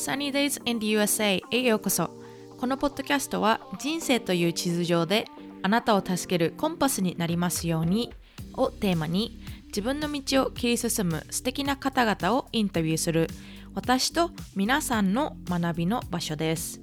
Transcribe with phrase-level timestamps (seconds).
[0.00, 2.08] Sunny Days in the USA へようこそ。
[2.58, 5.26] このポッドキャストは人生という地図上で
[5.62, 8.10] あなたを助けるコンパスになりますように
[8.54, 13.28] をテーマに自分の道を切り進む素敵な方々をインタビューする
[13.74, 16.80] 私と皆さんの学びの場所です。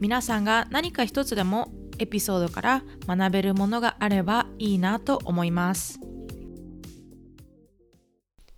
[0.00, 6.00] 皆さんが何か一つでもエピソードから学べるものがあればいいなと思います。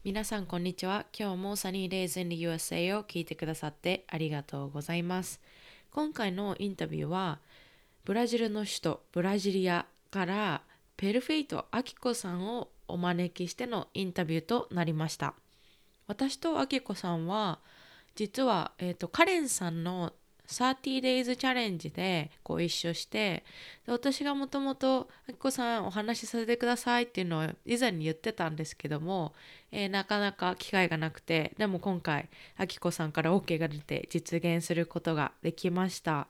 [0.07, 1.04] 皆さんこんにちは。
[1.18, 5.41] 今日もサニーデイズ in the USA を聞いてくださってありがとうございます。
[5.91, 7.41] 今回のインタビューは
[8.05, 10.62] ブラジルの首都ブラジリアから
[10.97, 15.34] ペルフェイト・アキコさんをお招きしてのインタビューとなりました。
[16.06, 17.59] 私とアキコさんは
[18.14, 20.12] 実は、えーと、カレンさんの
[20.48, 23.45] 30 days チャレンジでご一緒して
[23.86, 29.34] で私がもともと「あきこさんお話しさせてください」っていうのを以前に言ってたんですけども、
[29.72, 36.28] えー、なかなか機会がなくてでも今回あきこさんから OK が出て実現することができました。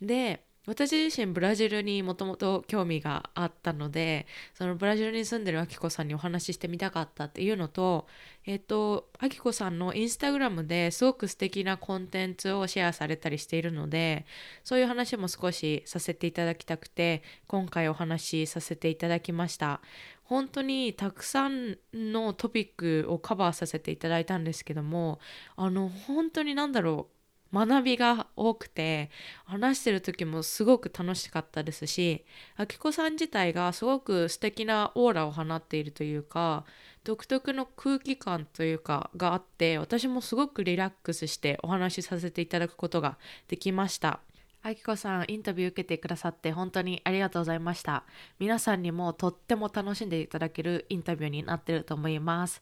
[0.00, 8.06] で私自身ブラジルにもともと興味があったのでそのブラジルに住んでるあきこさんにお話ししてみたかったっていうのと
[8.44, 14.26] えっ、とあきこさんのインスタグラムですごく素敵なコンテンツをシェアされたりしているので
[14.62, 19.80] そういう話も少しさせていただきたくて今回お話しさせていただきました。
[20.24, 25.20] 本当にたくさんのトピックをカバーさせていただいたんですけども
[25.56, 27.17] あの本当に何だろう
[27.52, 29.10] 学びが多くて
[29.44, 32.24] 話してる時もすごく楽しかったですし
[32.56, 36.64] あきこさん自体がすごく素敵なオーラを放っているというか
[37.04, 43.16] 独特の空気感というかがあって私もすごくリラックスしてお話しさせていただくことが
[43.48, 44.20] できました。
[44.60, 48.04] あきこさんインタビュー受けてくださって本当にありがとうございました。
[48.38, 52.60] 皆さんにもとっても楽しんでいただけるインタビューになってると思います。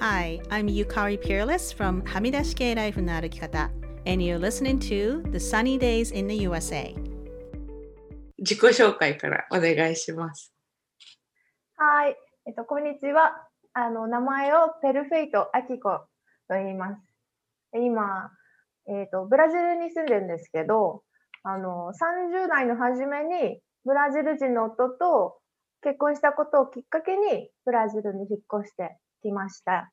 [0.00, 3.70] Hi, I'm Yukari Peerless from はみ出し系ライフの歩き方。
[4.06, 6.94] And you're listening to The Sunny Days in the USA
[8.38, 10.52] 自己紹介からお願いします。
[11.76, 12.16] はい、
[12.46, 13.32] えっと、こんにちは。
[13.72, 16.06] あの名前をペルフェイト・アキコ
[16.48, 17.02] と言います。
[17.72, 18.30] 今、
[18.86, 21.02] えっと、ブラジルに住んでるんですけど
[21.42, 25.38] あの30代の初めにブラジル人の夫と
[25.82, 29.90] 結婚したことをきっかけにブラジルに引っ越してきました。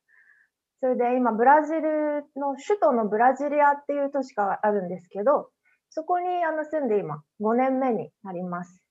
[0.82, 5.48] それで今、ブラジルの首都のブラジリアっていう都市があるんですけど、
[5.90, 8.82] そこにあの住んで今5年目になります。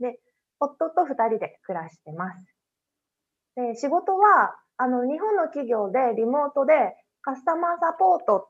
[0.00, 0.20] で、
[0.58, 2.40] 夫と2人で暮らしてます。
[3.56, 8.48] で、仕事はあの日本の企業でリモートでカスタマーサポート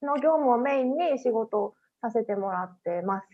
[0.00, 3.28] の業務をメインに仕事をさせてもらってます。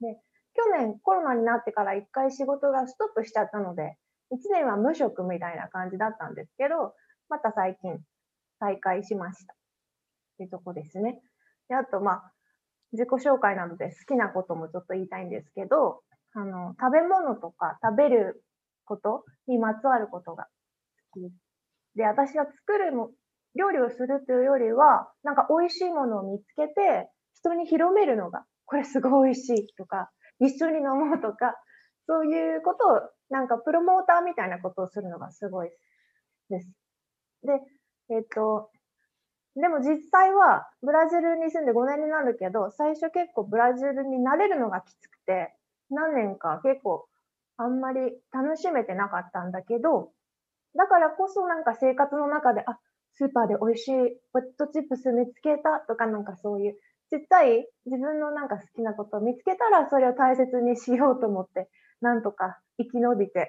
[0.00, 0.18] で、
[0.54, 3.96] 去年コロナになってから1回仕事がストップしちゃったので、
[4.32, 6.94] 1年は無職みたいな感じだったんですけど、
[7.28, 7.98] また最近
[8.58, 9.54] 再開しました。
[9.54, 9.56] っ
[10.38, 11.20] ていうとこですね。
[11.68, 12.32] で、あと、まあ、
[12.92, 16.02] 自己紹介なので好きなこともちょっと言いたいんですけど、
[16.34, 18.44] あの、食べ物とか食べる
[18.84, 20.46] ことにまつわることが
[21.12, 21.34] 好きです。
[21.96, 23.10] で、私は作るも、
[23.54, 30.10] 料理をするというよりは、なんか美味しいものを見つけて、人に広めるのが、これすごい美味しいとか、
[30.40, 31.54] 一緒に飲もうとか、
[32.06, 33.00] そういうことを、
[33.30, 35.70] なんかプロモーターみたいなことをするのがすごい
[36.48, 36.70] です。
[37.42, 37.52] で、
[38.10, 38.70] えっ、と、
[39.56, 45.52] でも実際はブラジルに住んで5年になるけど、最初結構ブラジルに慣れるのがきつくて、
[45.90, 47.06] 何年か結構
[47.56, 47.98] あんまり
[48.32, 50.12] 楽しめてなかったんだけど、
[50.76, 52.78] だからこそなんか生活の中で、あ、
[53.14, 53.92] スーパーで美味しい
[54.32, 56.74] ポテトチップス見つけたとかなんかそういう
[57.10, 61.68] ちっちゃい自分のなんか好きなことを見つけたらそれを大切にしようと思って
[62.00, 63.48] なんとか生き延びて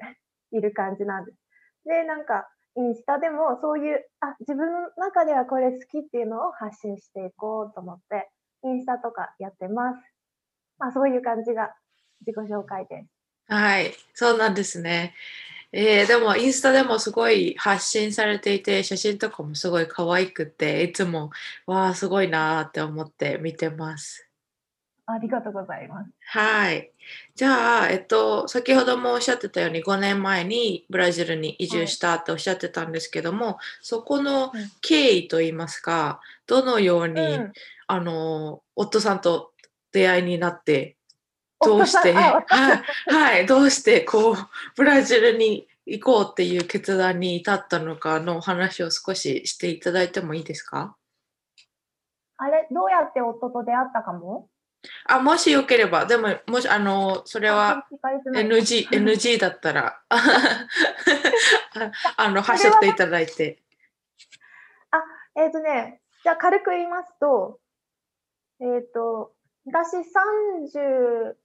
[0.52, 1.38] いる感じなんです。
[1.86, 8.30] で、なんかインスタでもそういう、あ、自分の中ではこれ好きっていうのを発信していこうと思って、
[8.64, 10.00] インスタとかやってます。
[10.78, 11.74] まあそういう感じが
[12.26, 13.54] 自己紹介です。
[13.54, 15.14] はい、そうなんですね。
[15.72, 21.30] えー、でもインスタでもすごい発信されていて写真とかもすごい可愛くていつも
[21.68, 24.29] わあすごいなって思って見てます。
[25.12, 26.12] ありがとうございます。
[26.28, 26.92] はい。
[27.36, 34.52] じゃあ、えっと、先ほどもおっしゃってたように5年前にブラジルに移住したっておっしゃってたんですけども、はい、そこの
[34.82, 37.54] 経緯といいますか、どのように、うん、
[37.88, 39.52] あの夫さんと
[39.92, 40.96] 出会いになって
[41.62, 42.46] どうしては
[43.10, 44.36] い、はい、どうしてこう
[44.76, 50.96] ブラジルに行こうっていう決断に至ったのかの話を少ししていただいてもいいですか？
[52.38, 54.48] あれどうやって夫と出会ったかも？
[55.06, 57.86] あ、もしよければ、でも、もし、あの、それは
[58.34, 60.02] NG、NG だったら、
[62.18, 63.60] あの、はしっていただいて。
[64.92, 65.04] あ、
[65.36, 67.60] えっ、ー、とね、じゃあ軽く言いますと、
[68.62, 69.34] えっ、と、
[69.66, 71.36] 私30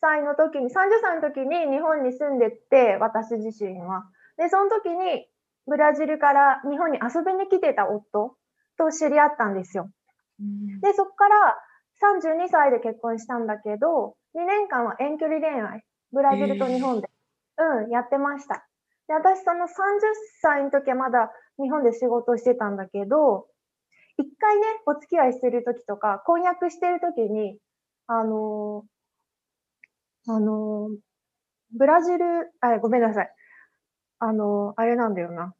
[0.00, 4.04] 歳の時に、30歳の時に日本に住んでて、私自身は。
[4.36, 5.28] で、その時に
[5.66, 8.36] ブラジルから日本に遊びに来てた夫
[8.78, 9.90] と知り合ったんですよ。
[10.80, 11.58] で、そこから
[12.00, 17.08] 32歳で結婚したんだけど、2年間は遠距離恋愛、ブラジルと日本で、
[17.58, 18.66] うん、やってました。
[19.06, 19.68] で、私その30
[20.40, 21.30] 歳の時はまだ
[21.60, 23.46] 日本で仕事をしてたんだけど、
[24.16, 27.58] 一回ね、お付き合いしてる時とか、婚約してる時に、
[28.06, 30.96] あのーあのー
[31.72, 33.30] ブラジル、あ、ごめんなさい。
[34.18, 35.54] あのーあれなんだよな。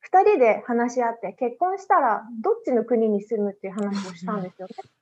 [0.00, 4.74] 二人で話し合って、結婚したらどっちの国に住むっていう話をしたんですよね。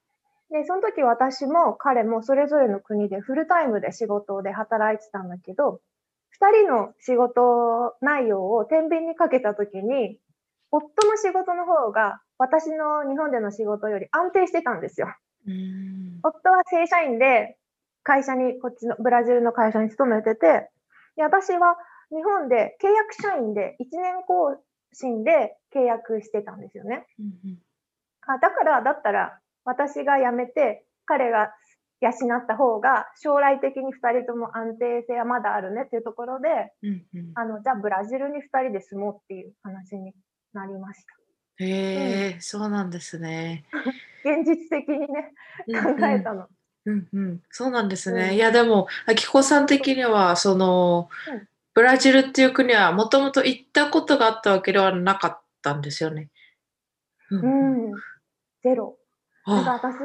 [0.51, 5.81] で、その時私も彼もそれぞれの国でフルタイムで仕事で働いてたんだけど、
[6.31, 10.19] 二人の仕事内容を天秤にかけた時に、
[10.71, 15.09] 夫の仕事の方が私の日本での仕事より安定してたんですよ。
[15.47, 17.57] うん夫は正社員で
[18.03, 20.71] 会社に、こっちのブラジルの会社に勤めてて、
[21.17, 21.77] で私は
[22.11, 24.57] 日本で契約社員で1年更
[24.93, 27.07] 新で契約してたんですよね。
[27.19, 27.59] うん
[28.31, 31.53] あだから、だったら私が辞めて彼が
[32.01, 36.49] 養った方が将来的に2人とも安定性はまだあるねっていうところで、
[36.83, 40.13] うんうんあのじゃあブラジルに2人で住もうっていう話に
[40.53, 41.65] なりました。
[41.65, 43.65] へえ、そうなんですね。
[44.25, 45.33] 現実的にね、
[45.67, 46.47] 考えたの。
[46.87, 48.29] うんうん、そうなんですね。
[48.29, 56.29] うんいやでも、あきこさん的にはその、うんブラジルっていう国はもともと行ったことがあったわけではなかったんですよね。
[57.31, 57.95] うんううんん、
[58.65, 58.99] ゼロ。
[59.49, 59.97] なんかあ私、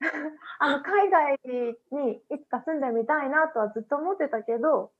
[0.60, 1.40] あの海外
[1.90, 4.92] にいつか住んでみたいなとはずっと思ってたけど、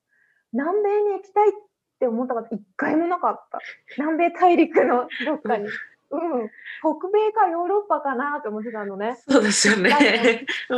[0.53, 1.53] 南米に行きたいっ
[2.01, 3.61] て思ったこと一回もなかった。
[3.97, 5.69] 南米大陸のどっかに。
[6.11, 6.49] うん、
[6.81, 9.19] 北米かヨーロッパかなって思ってたのね。
[9.29, 10.47] そうですよね。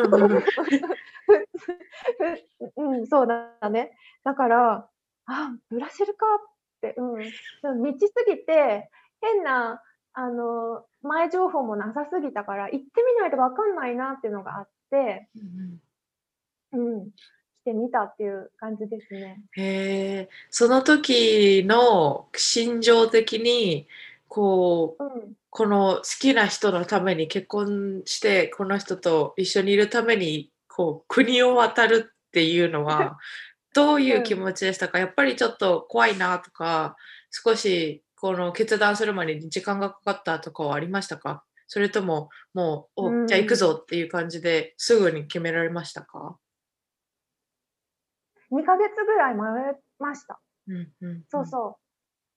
[2.76, 3.96] うんそうだね。
[4.24, 4.88] だから、
[5.26, 6.38] あ、ブラジルかっ
[6.80, 7.82] て、うん。
[7.82, 9.80] 道すぎて、変な、
[10.12, 15.28] あの、前情報もなさすぎたから、行ってみないとわかんないなっていうのがあって、
[16.72, 17.10] うんうん、し
[17.64, 19.42] てみたっていう感じですね。
[19.52, 23.86] へえ、その時の心情的に
[24.28, 25.36] こううん。
[25.50, 33.18] この好きな人のために結婚してこの人と一緒にいるためにこう国を渡るっていうのは
[33.74, 36.96] どういう気持ちでしたか、やっぱりちょっと怖いなとか
[37.30, 41.44] 少しこの決断するまでに時間がかかったとかはありましたか？
[41.68, 43.26] それとももう、おうん。
[43.26, 46.38] じゃあ行くぞっていう感じですぐに決められましたか、
[48.50, 50.40] 2ヶ月ぐらい迷いました。
[50.68, 51.78] うんうんそうそ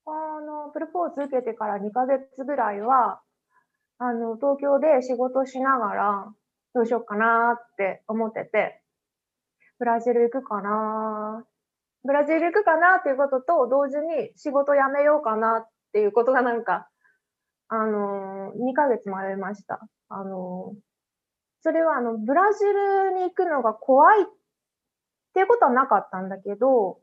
[0.05, 0.09] う。
[0.09, 3.21] あの、プロポーズ受けてから2ヶ月ぐらいは、
[3.99, 6.33] あの、東京で仕事しながら、
[6.73, 8.81] どうしようかなって思ってて、
[9.79, 11.45] ブラジル行くかな
[12.03, 16.89] ブラジル行くかなっていうことと、同時に仕事辞めようかなっていうことがなんか、
[17.69, 19.79] あの、2ヶ月迷いました。
[20.09, 20.75] あの、
[21.61, 24.25] それはあの、ブラジルに行くのが怖いっ
[25.33, 26.99] ていうことはなかったんだけど、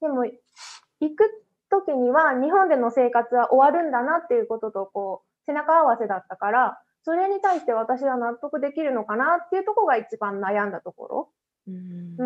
[0.00, 1.42] でも、行く
[1.72, 11.32] 時には日本での生活は終わるんだなっていうこととこう背中合わせだったからそれに対して私は納得できるのかなっていうところが一番悩んだとこ
[11.66, 12.24] うんろ、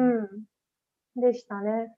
[1.17, 1.95] うん、でしたね。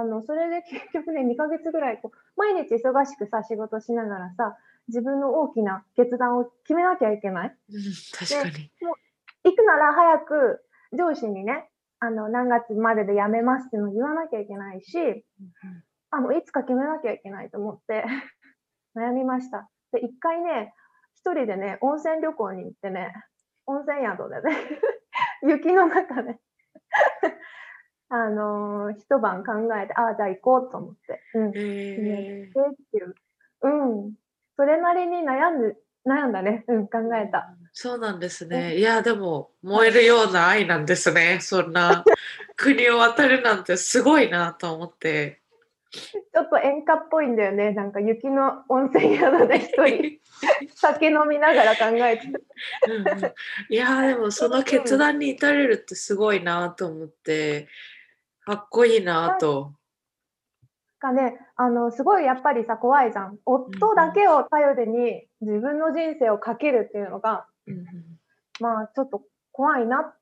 [0.00, 4.56] あのそれで結局ね2ヶ月ぐらいこう毎日忙しくさ仕事しながらさ
[4.88, 7.48] 自分の大きな決断を決めなきゃいけない。
[7.48, 7.82] うん
[8.18, 8.70] 確かに。
[9.44, 11.68] 行くなら早く上司にね
[11.98, 15.24] あの何月までで辞めますっていうのを言わなきゃいけないし
[16.14, 18.04] あの、いつか決めなきゃいけないと思って
[18.94, 19.70] 悩みました。
[19.92, 20.74] で、一回ね、
[21.14, 23.14] 一人でね、温泉旅行に行ってね、
[23.64, 24.56] 温泉宿でね、
[25.42, 26.38] 雪の中で、
[28.14, 29.52] あのー一晩考
[29.82, 32.52] えて、ああ、じゃあ行こうと思って、うん、決めへてっ
[32.90, 33.14] ていう、
[33.62, 33.68] う
[34.08, 34.12] ん、
[34.54, 35.76] それなりに悩んで、
[36.06, 37.56] 悩んだね、うん、考えた。
[37.72, 38.76] そうなんですね。
[38.76, 41.38] いや、でも、燃えるような愛なんですね。
[41.40, 42.04] そんな
[42.56, 45.40] 国を渡るなんてすごいなと思って。
[45.90, 50.18] ちょっと演歌っぽいんだよね、なんか雪の温泉宿で一人、
[50.74, 52.26] 酒飲みながら考えて。
[52.88, 53.32] うんうん。
[53.70, 57.68] いやーでもその決断に至れるってすごいなと思って
[58.44, 59.74] かっこいいなと。
[61.00, 63.38] がね、あの、すごいやっぱりさ、怖いじゃん。
[63.44, 67.86] 夫だけを頼りに自分の人生をかけるっていうのが、うんうん
[68.60, 70.14] まあちょっと怖いな。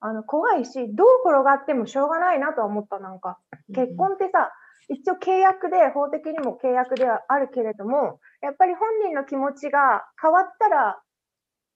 [0.00, 3.40] あの、怖いし、どう転がってもしょうがないなとは思った、なんか。
[3.74, 4.52] 結婚ってさ、
[4.88, 11.00] 一応契約で、法的にも契約ではあるけれども、やっぱり本人の気持ちが変わったら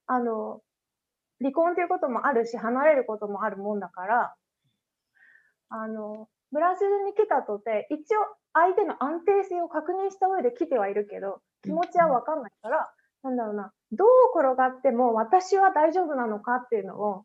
[0.07, 0.61] あの、
[1.40, 4.35] 離婚ということもあるし、離れることもあるもんだから、
[5.72, 8.20] あの、ブラジルに来たとて、一応
[8.52, 12.90] 相手の安定性を確認した上で来てはいるけど、気持ちはわかんないから、
[13.22, 17.24] なんだろうな、どう転がっても私は大丈夫なのかっていうのを、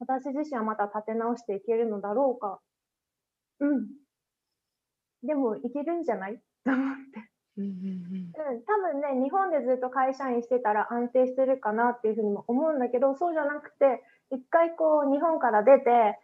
[0.00, 2.60] 私自身はまた立て直していけるのだろうか。
[3.60, 3.88] うん。
[5.22, 6.40] でも、いけるんじゃない？
[6.64, 7.30] と思って。
[7.56, 7.72] うんうん
[8.46, 16.20] うん、多分ね、日本でずっと会社員してたら安定してるかなっていうふうにも思うんだけど、そうじゃなくて、一回こう、日本から出て、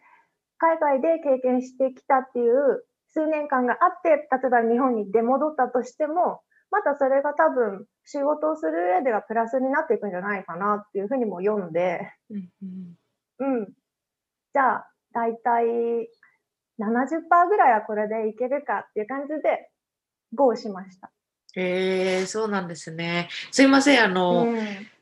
[0.57, 12.11] 海外で経験してきたっていう数年間があって、例えば日本に出戻ったとしても、またそれが多分仕事をする上ではプラスになっていくんじゃないかなっていうふうにも読んで、
[13.39, 13.67] うん。
[14.53, 15.65] じゃあ、だいたい
[16.79, 19.69] 70%ぐらいはこれでいけるかっていう感じで、
[20.33, 21.11] GO しました。
[21.55, 23.29] えー、そうなんですね。
[23.51, 24.57] すいません、あの、うん、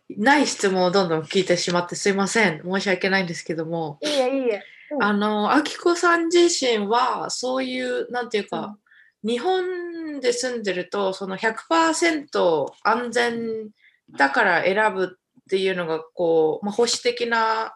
[0.09, 2.61] いない質問をどんどん聞いてしまってすいません。
[2.63, 4.63] 申し訳ないんですけども、いえいいえ。
[4.95, 5.03] うん。
[5.03, 8.77] あの、あきこさん自身は、そういう、なんていうか、
[9.23, 13.69] 日本で住んでると、その100%安全
[14.17, 17.75] だから選ぶっていうのが、こう、まあ、保守的な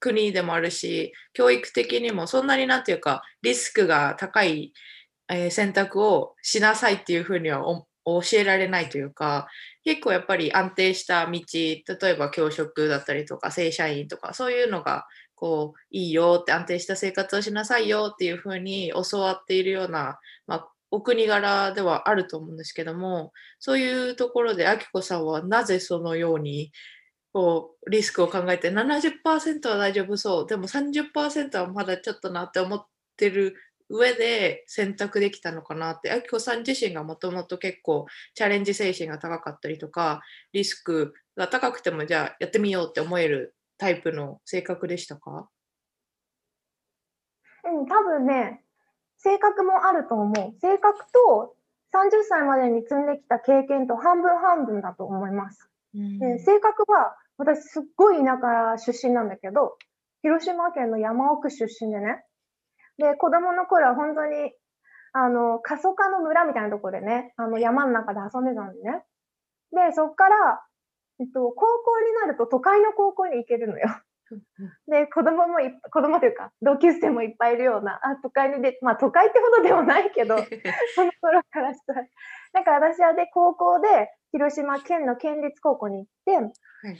[0.00, 4.72] 国でもあるし、教育的にもそんなになんていうか、リスクが高い、
[5.30, 7.86] えー選択をしなさいっていうふうにはお
[8.22, 9.48] 教えられないというか、
[9.84, 15.06] 結構やっぱり安定した道、例えば教職だったりとか、正社員とか、そういうのが、
[15.38, 20.18] こう、いいよって安定した生活をしなさいよっていうふうに教わっているような、
[20.48, 26.72] まあ、お国柄ではあると思うんですけども、そういうところで、あきこさんはなぜそのように、
[27.32, 32.84] こう、リスクを考えて、70%は大丈夫そう、でも30%はまだちょっとなって思っ
[33.16, 33.54] てる
[33.88, 40.20] 上で選択できたのかなって、あきこさん自身がもともと結構チャレンジ精神が高かったりとか、
[40.52, 45.48] リスクが高くてもじゃあやってみようって思えるタイプの性格でしたか？
[47.64, 48.62] うん、多分ね、
[49.18, 50.58] 性格もあると思う。
[50.60, 51.56] 性格と
[51.92, 55.68] 30歳までに積んできた経験と半分半分だと思います。
[55.94, 59.76] うんで性格は、私すっごい田舎出身なんだけど、
[60.22, 62.24] 広島県の山奥出身でね。
[62.98, 64.52] で、子供の頃は本当に、
[65.12, 69.04] あの、過疎化の村みたいなところでね、あの、山の中で遊んでたんでね。
[69.72, 70.62] で、そっから、
[71.20, 73.88] えっと、高校になると都会の高校に行けるのよ。
[74.88, 80.36] で、子供もいっ子供というか、同級生もいっぱいいるような、あ、都会にで、まあ都会ってほどでもないけど、
[80.94, 82.06] その頃からしたら。
[82.52, 86.52] なんか私はで、高校で、広島県の県立高校に行って、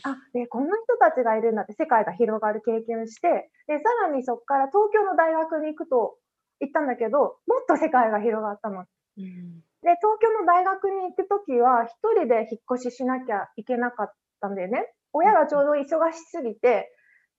[0.05, 6.17] あ、で、こんな人たちがいるんだって世界が広がる経験をして、で、さらにそこから東京の大学に行くと
[6.61, 8.85] 行ったんだけど、もっと世界が広がったの。
[9.19, 14.85] うんで、東京の大学に行くときは、一人で引っ越ししなきゃいけなかったんだよね。
[15.15, 16.93] 親がちょうど忙しすぎて、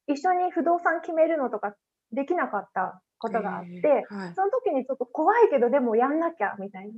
[0.07, 1.75] 一緒に不動産決めるのとか
[2.11, 6.93] できなかったことがあって、えーはいその時にちょっと怖いけど、でもやんなきゃ、みたいな。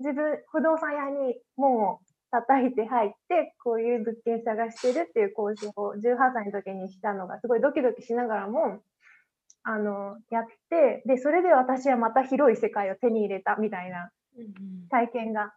[0.00, 8.82] 自分、不動産屋に門を叩いて入って、こういう物件探してるっていう交渉を18歳の時にしたのが、すごいドキドキしながらも、
[9.62, 14.10] あの、やって、で、それで私はまた広い世界を手に入れたみたいなうん
[14.90, 15.52] 体験が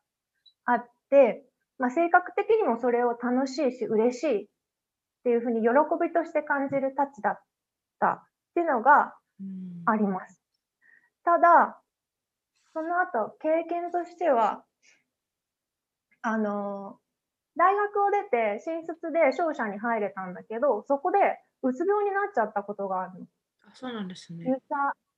[0.66, 1.46] あって、
[1.78, 4.48] まあ、性格的にもそれを楽しいし嬉しいっ
[5.24, 5.70] ていうふうに喜
[6.02, 7.40] びとして感じるたちだっ
[8.00, 8.24] たっ
[8.56, 10.42] ていうのがうんあります。
[11.24, 11.82] ただ、
[12.74, 14.64] その後経験としては、
[16.22, 17.00] あの、
[17.56, 21.18] 大学を出て新卒で商社に入れたんだけど、そこで
[21.62, 23.26] うつ病になっちゃったことがあるの。
[23.68, 24.58] あそうなんです入ね。
[24.70, 24.76] 社、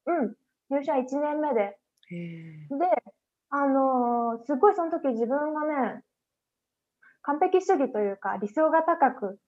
[0.08, 0.36] うん、
[0.70, 1.78] 入社1年目で。
[2.10, 2.88] で、
[3.52, 6.04] あのーすごいその時自分がね、
[7.24, 9.40] 完璧主義というか理想が高く、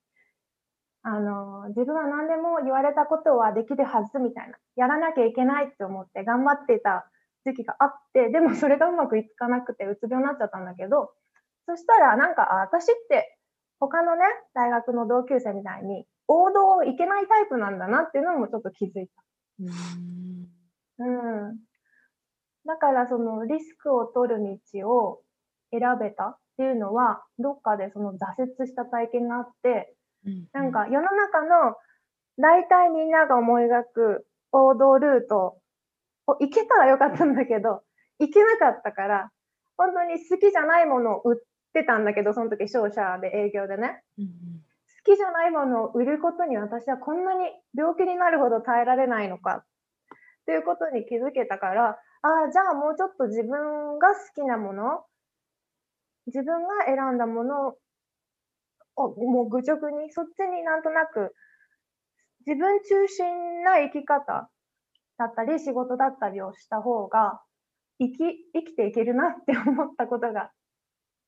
[1.04, 7.10] あのー自分は何でも言われたことはできるはずみたいな、やらなきゃいけないって思って頑張っていた
[7.46, 11.12] 時期があって、でもそれがうまくいかなくてうつ病になっちゃったんだけど、
[11.68, 13.38] そしたらなんか、あ私って
[13.80, 19.24] 他のね、大学の同級生みたいに王道をいけないタイプなんだなっていうのもちょっと気づいた。
[19.60, 20.48] うん
[21.00, 21.73] うん。
[22.66, 24.40] だからそのリスクを取る
[24.74, 25.22] 道を
[25.72, 29.94] 選べたっていうのは、どっかでその挫折した体験があって、
[30.26, 31.76] うんなんか世の中の
[32.38, 35.58] 大体みんなが思い描く王道ルート
[36.28, 37.82] を行けたらよかったんだけど、
[38.20, 39.32] 行けなかったから、
[39.78, 41.44] 本当に好きじゃないものを売っ
[41.74, 44.02] てたんだけど、その時商社で営業でね。
[44.18, 44.26] うん
[45.06, 49.66] 好きじゃないものを売ることに私はこんなに病気になるほど耐えられないのかっ
[50.46, 55.06] ていうことに気づけたから、ああ、じゃあもうちょっと自分が好きなもの、
[56.28, 57.76] 自分が選んだもの
[58.96, 61.36] をもう愚直にそっちになんとなく
[62.46, 64.50] 自分中心な生き方
[65.18, 67.42] だったり仕事だったりをした方が
[68.00, 68.18] 生き
[68.54, 70.52] 生きていけるなって思ったことが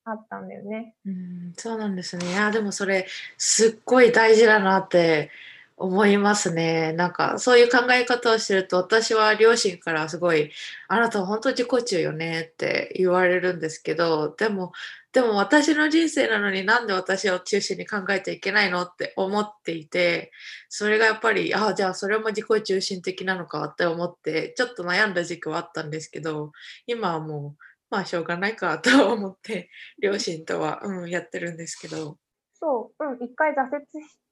[0.06, 0.96] あったんだよね。
[1.06, 2.32] うんそうなんですね。
[2.32, 5.32] いやでもそれすっごい大事だなって
[5.78, 6.94] 思いますね。
[6.94, 10.52] なんかそういう考え方をしてると私は両親からすごい
[10.88, 14.72] 「あなたは本当自己中よね」って言われるんですけどでも
[15.12, 18.84] でも私の人生なのになんで私を中心に考えちゃいけないの？
[18.84, 20.32] って思っていて
[20.70, 26.52] それがやっぱりああじゃあそれも自己中心的なのかって思ってちょっと悩んだ時期はあったんですけど
[26.88, 32.18] 今はもうまあしょうがないかと 思って両親とは、うん、やってるんですけど。
[32.58, 34.25] そう、うん、一回挫折し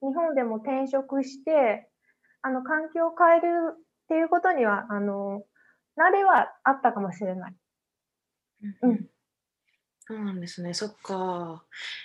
[0.00, 1.88] 日本でも転職して
[2.42, 3.78] あの環境を変えるっ
[4.08, 5.42] ていうことにはあの
[5.98, 7.54] 慣れはあったかもしれない。
[8.82, 9.06] うん
[10.02, 11.62] そうなんですね、そっか。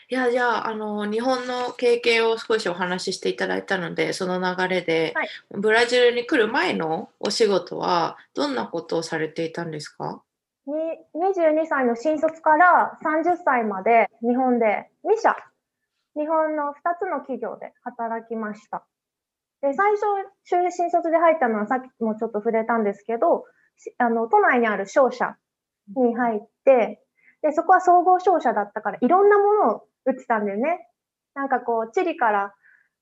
[0.09, 5.29] いや、じゃあ、あの、日本の経験を少しお話ししていただいたので、その流れで、はい。
[5.49, 10.21] ブラジルに来る前のお仕事は、どんなことをされていたんですか？
[10.67, 10.73] に
[11.15, 15.35] 22歳の新卒から30歳まで日本で2社、
[16.15, 18.86] 日本の2つの企業で働きました。
[19.62, 20.05] で、最初、
[20.50, 23.45] 就新卒で入ったのはさっきもちょっと触れたんですけど、
[23.98, 25.36] あの都内にある商社
[25.95, 27.01] に入って、
[27.41, 30.88] で、そこは総合商社だったから、いろんなものを売ってたんだよね。
[31.34, 32.53] なんかこう、チリから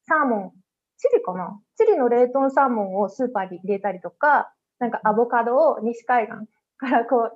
[0.08, 0.52] サーモン、
[0.98, 1.60] チリかな？
[1.78, 7.32] チリの冷凍サーモンをスーパーに入れたりとか、なんかアボカドを西海岸からこ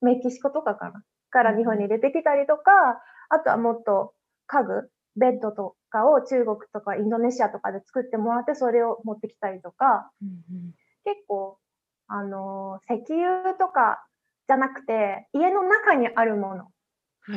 [0.00, 1.02] う、メキシコとかかな？
[1.30, 4.14] から日本に入れてきたりとか、あとはもっと
[4.46, 10.10] 家具、ベッドとかを中国とかインドネシアとかで作ってもらって、それを持ってきたりとか、
[11.04, 11.58] 結構、
[12.06, 14.04] あのー石油とか
[14.46, 16.68] じゃなくて、家の中にあるもの、はい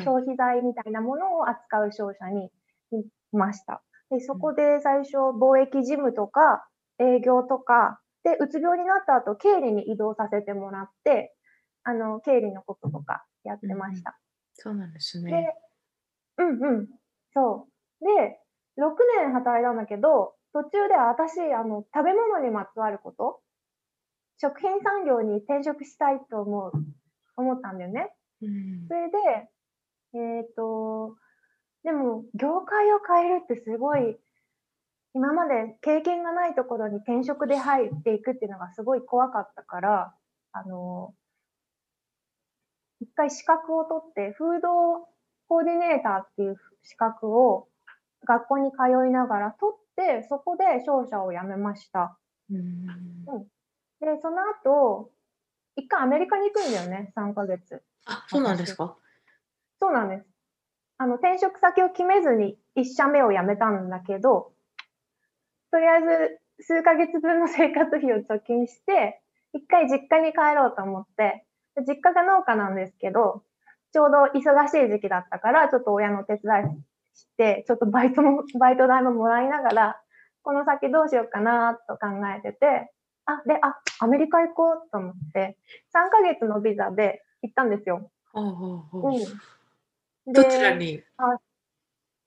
[0.05, 2.49] 消費財みたいなものを扱う商社に
[2.93, 3.83] いました。
[4.09, 6.65] で、そこで最初、貿易事務とか、
[6.97, 11.35] 営業とか、で、うつ病になった後、経理に移動させてもらって、
[11.83, 14.17] あの、経理のこととかやってました。
[14.53, 15.55] そうなんですでね。、
[16.37, 16.87] うんうん、
[17.33, 17.70] そう。
[18.01, 18.39] で、
[18.77, 23.41] 6年働いたんだけど、途中で私、あの、食べ物にまつわること、
[24.37, 26.71] 食品産業に転職したいと思う、
[27.37, 28.13] 思ったんだよね。
[28.41, 29.17] うんそれで、
[30.13, 31.15] えっ、と、
[31.83, 34.17] でも、業界を変えるってすごい、
[35.13, 40.15] 今まで経験がないところに転職で入っていくっていうのがすごい怖かったから、
[40.53, 41.13] あの、
[43.01, 45.07] 一回資格を取って、フード
[45.47, 47.67] コーディネーターっていう資格を
[48.25, 52.17] 学校に通いながら取って、そこで商社を辞めました。
[52.49, 53.47] うん
[53.99, 55.11] で、その後、
[55.75, 57.83] 一回アメリカに行くんだよね、3ヶ月。
[58.05, 58.97] あ、そうなんですか？
[59.79, 60.25] そうなんです。
[60.97, 64.53] あの、転職先を決めずに1社目を辞めたんだけど、
[65.71, 69.21] とりあえず数ヶ月分の生活費を貯金して、
[69.53, 73.43] 一回実家に帰ろうと思って、で実家が農家なんですけど、
[73.93, 80.01] ちょうど忙しい時期だったから、ちょっと親の手伝いして、ちょっとバイトも、バイト代ももらいながら、
[80.43, 82.91] この先どうしようかなと考えてて、
[83.25, 85.57] あ、で、あ、アメリカ行こうと思って、
[85.93, 88.11] 3ヶ月のビザで行ったんですよ。
[88.33, 90.33] ほうん。
[90.33, 91.03] どちらでに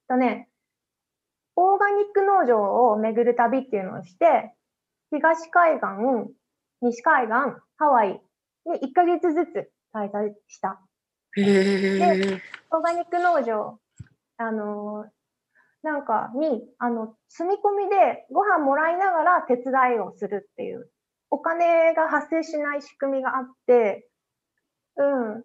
[0.09, 0.49] とね、
[1.57, 4.53] オーガニック農場を巡る旅っていうのをして、
[5.11, 6.35] 東海岸、
[6.83, 7.33] 西海岸、
[7.77, 8.21] ハワイ
[8.67, 10.81] に1ヶ月ずつ滞在した。
[11.37, 12.41] へえ。
[12.71, 13.79] オーガニック農場、
[14.37, 15.07] あの
[15.85, 19.65] なんかに、あの、住み込みでご飯もらいながら手伝
[19.97, 20.91] いをするっていう、
[21.31, 24.09] お金が発生しない仕組みがあって、
[24.97, 25.45] うん。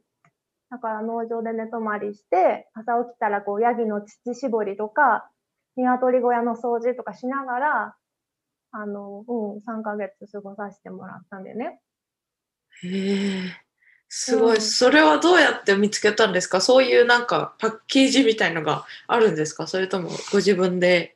[0.72, 5.30] だから農場で寝泊まりして、朝起きたらこう、ヤギの乳搾りとか、
[5.76, 7.96] 鶏小屋の掃除とかしながら、
[8.72, 11.82] あの、うん、3ヶ月過ごさせてもらったんだよね。
[12.84, 13.69] へえ。
[14.10, 16.60] すごい、うんそれはどうやって見つけたんですか？
[16.60, 19.68] そういうなんかパッケージみたいのがあるんですか？
[19.68, 21.16] それともご自分で？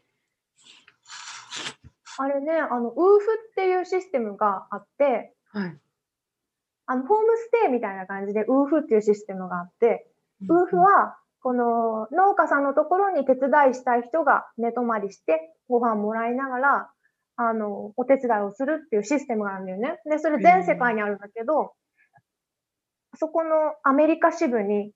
[2.19, 5.77] あれね、あの、ウーフっていうシステムがあって、はい。
[6.85, 10.05] あの、ホームステイみたいな感じで、ウーフっていうシステムがあって、
[10.41, 16.89] ウーフは、この農家さんのところに手伝いしたい人が寝泊まりして、ご飯もらいながら、
[17.37, 19.99] あの、お手伝いをするっていうシステムがあるんだよね。
[20.05, 21.73] で、それ全世界にあるんだけど、
[23.15, 24.91] そこのアメリカ支部に、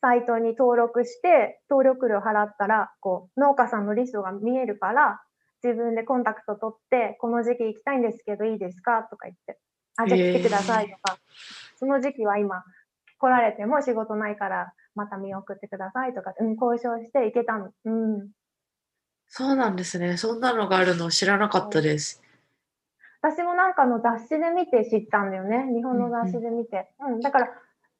[0.00, 5.22] サイトに登録して、登録料払ったら、こう、農家さんのリストが見えるから、
[5.62, 9.58] 自分でコンタクト取って、この時期行きたいんですけどいいですかとか言って、
[9.96, 11.18] あ、じゃあ来てくださいとか、
[11.78, 12.64] その時期は今
[13.18, 17.70] 来られても仕事ないからまた見送ってくださいとか、うん、交渉して行けたの。
[17.84, 18.30] うん。
[19.28, 20.16] そうなんですね。
[20.16, 22.20] そんなのがあるの知らなかったです。
[23.22, 25.72] 私もなんかの雑誌で見て知ったんだよね。
[25.72, 26.90] 日本の雑誌で見て。
[27.00, 27.48] うん、うん、だから、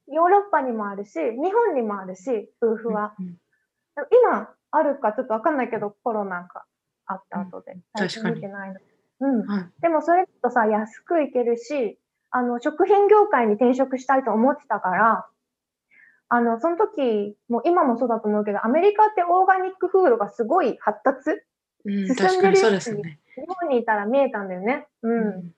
[0.09, 3.15] ヨーロッパにもあるし、日本にもあるし、夫婦は。
[3.19, 3.37] うんうん、
[4.31, 6.65] 今あるかちょっとわかんないけど、コロナが
[7.07, 7.77] あった後で。
[7.97, 8.81] 最初見てないの。
[9.21, 11.99] うん、はい、でもそれとさ、安くいけるし、
[12.31, 15.27] あの、食品業界に転職したいと思ってたから、
[16.29, 21.43] あの、その時、もう今もそうだと思うけど、アメリカってオーガニックフードがすごい発達、
[21.85, 24.87] うん、進んでるね、日本にいたら見えたんだよね。
[25.03, 25.53] うん。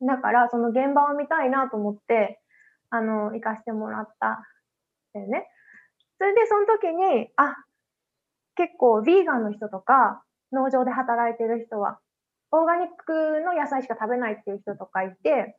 [0.00, 2.40] うん、だから、その現場を見たいなと思って、
[2.90, 4.46] あの、行かしてもらった
[5.14, 5.48] だよね。
[6.18, 7.56] それで、その時に、あ、
[8.56, 12.00] 結構、ヴィーガンの人とか、農場で働いてる人は、
[12.50, 15.56] オーガニックの野菜しか食べないっていう人とかいて、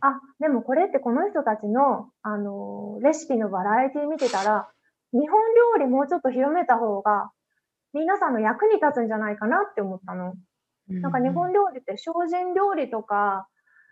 [0.00, 4.68] あ、でもこれってこの人たちの、あの、レシピのバラエティ見てたら、
[5.12, 5.40] 日本
[5.78, 7.32] 料理もうちょっと広めた方が、
[7.92, 10.34] 皆さんの役に立つんじゃないかなって思ったの。
[10.88, 13.48] なんか日本料理って精進料理とか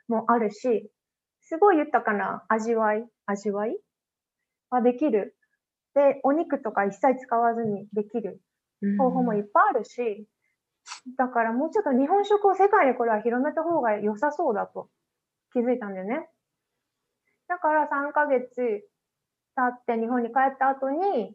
[0.08, 0.90] もあるし、
[1.42, 3.76] すごい豊かな味わい、味わい
[4.70, 5.36] ができる。
[5.94, 8.40] で、お肉とか一切使わずにできる
[8.98, 10.26] 方法もいっぱいあるし、
[11.18, 14.88] だからもうちょっと日本食を世界にこれは広めた方が良さそうだと
[15.52, 16.28] 気づいたんだよね。
[17.48, 18.82] だから3ヶ月経
[19.72, 21.34] って日本に帰った後に、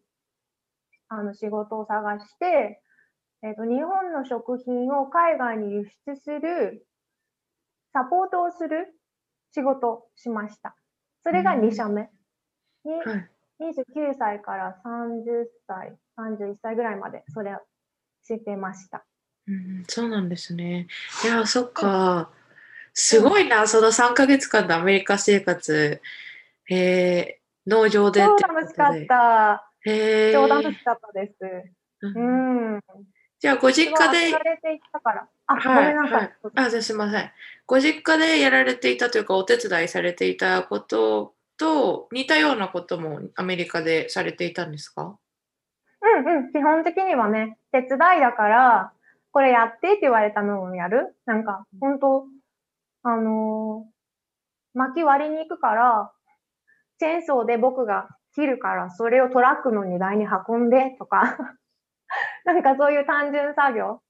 [1.08, 2.82] あの仕事を探して、
[3.44, 6.86] えっ、ー、と、日本の食品を海外に輸出する、
[7.94, 8.94] サポートをする
[9.54, 10.76] 仕事しました。
[11.24, 12.10] それが2社目。
[12.86, 12.94] に、
[13.60, 17.60] 29歳から30歳、31歳ぐらいまでそれを
[18.24, 19.06] してました。
[19.48, 20.88] うん、そうなんですね。
[21.24, 22.32] いや、そっか。
[22.94, 26.02] すごいな、その3ヶ月間のアメリカ生活。
[26.70, 29.72] えー、農場で超楽しかった。
[29.84, 31.38] へ超楽しかったです。
[32.02, 32.80] うん。
[33.42, 34.36] じゃあ、ご実家で。
[35.48, 36.20] あ、はい、ごめんなさい。
[36.20, 37.32] はい、あ、じゃすみません。
[37.66, 45.18] ご実家でやられていたというか、お手伝いされていたことと似たようなこともアメリカでされていたんですか？
[46.02, 48.94] うんうん、基本的にはね、手伝いだから、
[49.32, 51.16] これやってって言われたのをやる。
[51.26, 52.28] なんか、本当
[53.02, 56.12] あのー、薪割りに行くから、
[57.00, 61.56] チェーンソーで僕が切るから、それをトラックの荷台に運んでとか
[62.46, 64.02] なんかそういう単純作業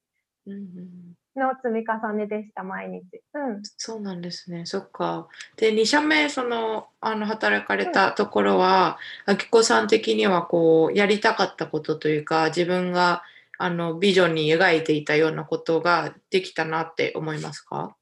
[1.36, 3.04] の積み重ねでした、毎日。
[3.34, 3.62] うん。
[3.64, 4.66] そうなんですね。
[4.66, 5.28] そっか。
[5.56, 13.24] で、2社目、その、あの、働かれたところは、あきこさん的には、こう、やりたかったことというか、自分が、
[13.58, 17.96] あの、ビジョンに描いていたようなことができたなって思いますか？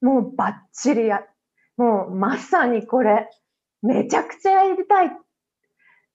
[0.00, 1.22] もうバッチリや、
[1.76, 3.28] もうまさにこれ、
[3.82, 5.10] めちゃくちゃやりたいっ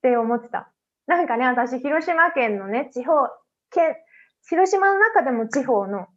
[0.01, 0.69] て思ってた。
[1.07, 3.13] なんかね、私、広島県のね、地方、
[3.73, 3.95] 県、
[4.47, 6.07] 広島の中でも地方の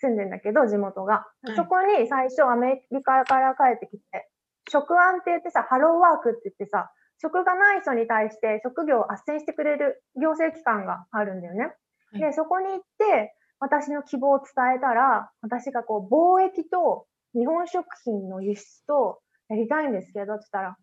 [0.00, 1.26] 住んでんだけど、地元が。
[1.56, 4.28] そこに最初アメリカから帰ってきて、
[4.68, 11.72] 職案って言ってさ、ハローワークって言ってさ、職がない人に対して職業を斡旋してくれる行政機関があるんだよね。
[12.18, 20.76] で、そこに行って、私の希望を伝えたら、私がこう、貿易と日本食品の輸出とやりたいんですけど、って言ったら、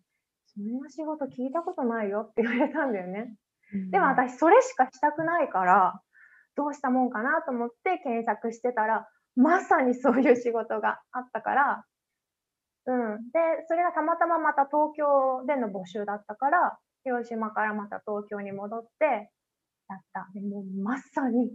[0.46, 3.34] そんな仕事聞いたことないよって言われたんだよね。
[3.74, 6.00] うん、でも私、それしかしたくないから、
[6.56, 11.84] どうしたもんかなと思って検索してたら、まさにそういう仕事があったから、
[12.86, 13.30] うん。
[13.30, 19.30] で、それがたまたままた東京での募集だったから、広島からまた東京に戻って、
[19.88, 20.28] やった。
[20.34, 21.50] でもまさに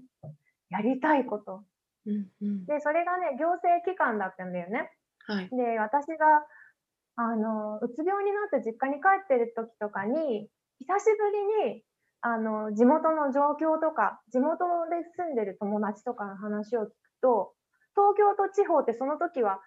[0.70, 1.64] やりたいこと。
[2.06, 4.92] うんうん、で、それがね、行政機関だったんだよね。
[5.28, 6.46] はい、で、私が、
[7.16, 10.50] あの、うつ病になって実家に帰ってる時とかに、
[10.80, 11.84] 久しぶりに、
[12.26, 16.90] あの、地元の状況とか、地元で住んでる友達とかの話を聞く
[17.22, 17.54] と、
[17.94, 19.60] 東京と地方ってその時は、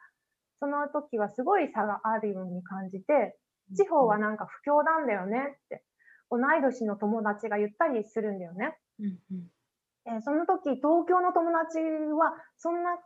[0.59, 3.39] その時はすごい差があるように感じて、
[3.77, 5.85] 地方はなんか不況なんだよねって、
[6.33, 8.77] 同い年の友達が言ったりするんだよね。
[8.99, 9.47] うんうん
[10.07, 12.99] えー、その時、東京の友達は、そんな、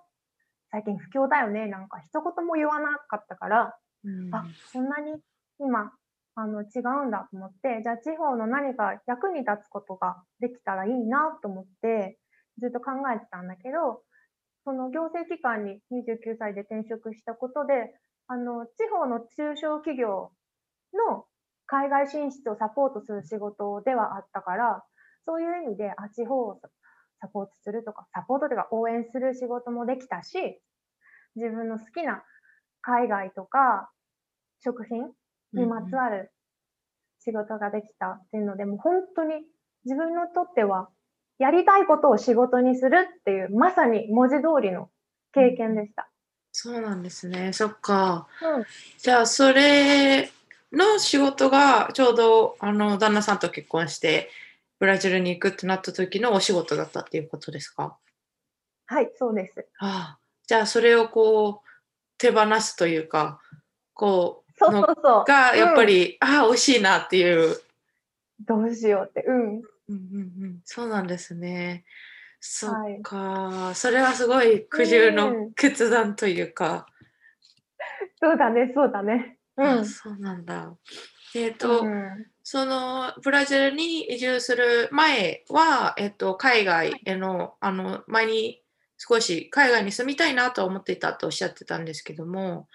[0.71, 5.21] 最近不況だよね、なんか一言も言わなかったから、うん、あ、そんなに
[5.59, 5.93] 今、
[6.35, 12.19] あの、違うんだと思って、じゃあ地方の何か役に立つことができたらいいなと思って、
[12.59, 14.03] ずっと考えてたんだけど、
[14.65, 17.95] その行政機関に29歳で転職したことで、
[18.29, 20.33] あの、地方の中小企業
[20.95, 21.27] の
[21.67, 24.85] 海外進出をサポートする仕事ではあったから、
[25.27, 26.61] そういう意味で、あ、地方を
[27.21, 30.61] サポートするとか、サポートというか応援する仕事もできたし、
[31.37, 32.23] 自分の好きな
[32.83, 33.91] 海外とか
[34.61, 35.13] 食品
[35.53, 36.31] にまつわる
[37.21, 39.43] 仕事ができたっていうので、もう本当に
[39.85, 40.89] 自分にとっては、
[41.39, 44.91] やりたいことを仕事にするっていう、まさに文字通りの
[45.33, 46.09] 経験でした。
[46.53, 47.53] そうなんですね。
[47.53, 48.29] そっか。
[48.43, 48.65] うん。
[48.99, 50.31] じゃあ、それ
[50.71, 54.31] の仕事がちょうど、あの、旦那さんと結婚して、
[54.79, 57.97] ブラジルに行くってなった時のお仕事だったっていうことですか？
[58.87, 59.67] はい、そうです。
[59.79, 60.19] ああ。
[60.47, 61.69] じゃあ、それをこう、
[62.19, 63.41] 手放すというか、
[63.95, 65.25] こう、そうそうそう。
[65.27, 67.57] が、やっぱうんり、ああ、惜しいなっていう。
[68.41, 69.25] どうしようって。
[69.27, 69.37] うん。
[69.39, 69.95] うんうんう
[70.47, 71.85] ん、そうなんですね。
[72.41, 76.87] そっはいか、それはすごい苦渋うのん決断というか、
[78.21, 79.39] そうだね、そうだね。
[79.57, 79.87] うあん。
[79.87, 80.75] そうなんだ。
[81.35, 88.61] えっと、うんそのブラジルに移住する前は、えっと、海外への、あの、前に
[88.99, 92.67] 少し海外に住みたいなと思っていたとおっしゃってたんですけども、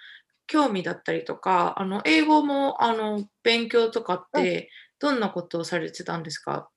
[0.47, 6.69] 興味だったりとか、あの、英語も、あの、勉強とかって、どんなことをされてたんですか？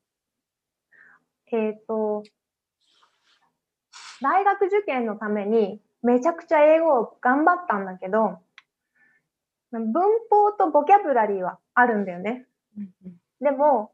[1.53, 2.23] えっ、と、
[4.21, 8.39] 大学受験のためにめちゃくちゃ英語を頑張ったんだけど、
[9.73, 9.93] 文
[10.29, 12.47] 法とボキャブラリーはあるんだよね。
[12.77, 13.17] うんうん。
[13.41, 13.93] でも、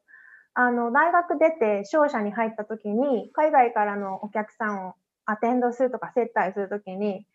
[0.54, 7.26] あの、大学出て商社に入った時に、海外からのお客さんをアテンドするとか接待するときに、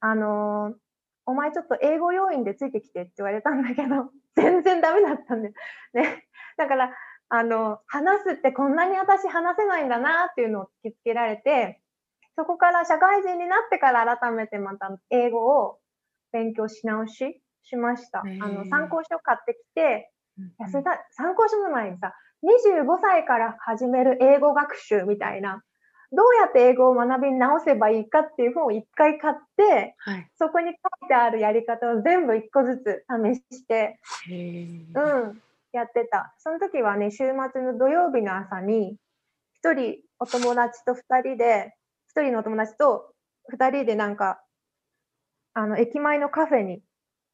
[0.00, 0.83] あのー
[1.26, 5.54] お前ちょっと英語要員でついてきてって言われたんだけど、 全然ダメだったんだよ。
[5.94, 6.26] ね。
[6.56, 6.94] だから、
[7.28, 11.80] あの、話すってこんなに私話せないんだなっていうのを突きつけられて、
[12.36, 15.78] そこから社会人になってから改めてまた英語を
[16.32, 18.22] 勉強し直ししました。
[18.22, 25.62] あへの、ー参考書買ってきて、うんいや、それだ、参考書の前にさ、25歳から始める英語学習みたいな、
[26.14, 30.30] どうやって英語を学び直せばいいかっていう本を一回買って、はい。
[30.36, 33.98] そこに書いてあるやり方を全部一個ずつ試して、
[34.30, 36.34] うん、やってた。
[36.38, 38.96] その時はね、週末の土曜日の朝に、
[39.54, 41.74] 一人お友達と二人で、
[42.08, 43.12] 一人のお友達と
[43.48, 44.40] 二人でなんか、
[45.52, 46.82] あの、駅前のカフェに、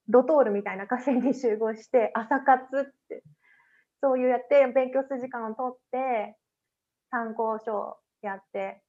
[0.09, 3.23] ドトールみたいなカフェに集合して、朝活って、
[4.03, 6.37] そういうやって勉強する時間を取って、
[7.11, 8.83] 参考書をやって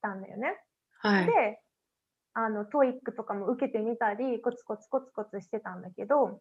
[0.00, 0.56] たんだよね。
[1.00, 1.26] はい。
[1.26, 1.60] で、
[2.34, 6.40] あの、 TOEIC とかも受けてみたり、コツコツコツコツしてたんだけど、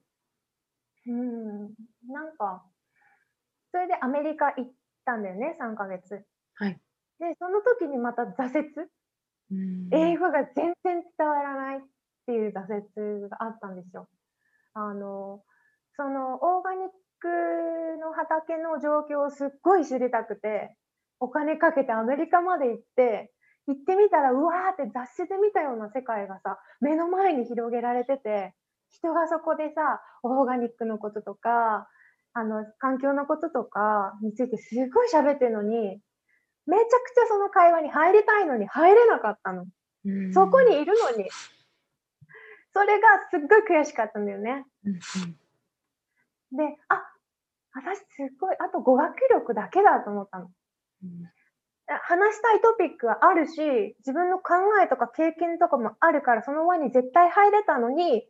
[1.07, 1.62] うん、
[2.07, 2.63] なんか、
[3.71, 4.71] それでアメリカ行っ
[5.05, 6.25] たんだよね、3ヶ月。
[6.55, 6.79] はい。
[7.19, 8.67] で、その時にまた挫折、
[9.51, 11.81] うん英語が全然伝わらないっ
[12.25, 12.62] ていう挫
[13.19, 14.07] 折があったんですよ。
[14.73, 15.43] あの、
[15.97, 17.27] そのオーガニック
[17.99, 20.77] の畑の状況をすっごい知りたくて、
[21.21, 23.31] お金かけてアメリカまで行って、
[23.67, 28.53] 行ってみたら、うわーって雑誌で見たような世界がさ、目の前に広げられてて、
[28.89, 31.88] 人がそこでさ、オーガニックのこととか、
[32.34, 36.01] あの、環境のこととかについてすごい喋ってるのに、
[36.65, 39.65] めちゃくちゃその会話に入りたいのに入れなかったの。
[40.05, 41.29] うんそこにいるのに。
[42.73, 44.65] それがすっごい悔しかったんだよね。
[46.51, 47.03] で、あ、
[47.73, 50.49] 私すっごい、あと語学力だけだと思ったの。
[51.87, 58.23] 話したいトピックはあるし、自分の考えとか経験とかもあるから、その輪に絶対入れたのに、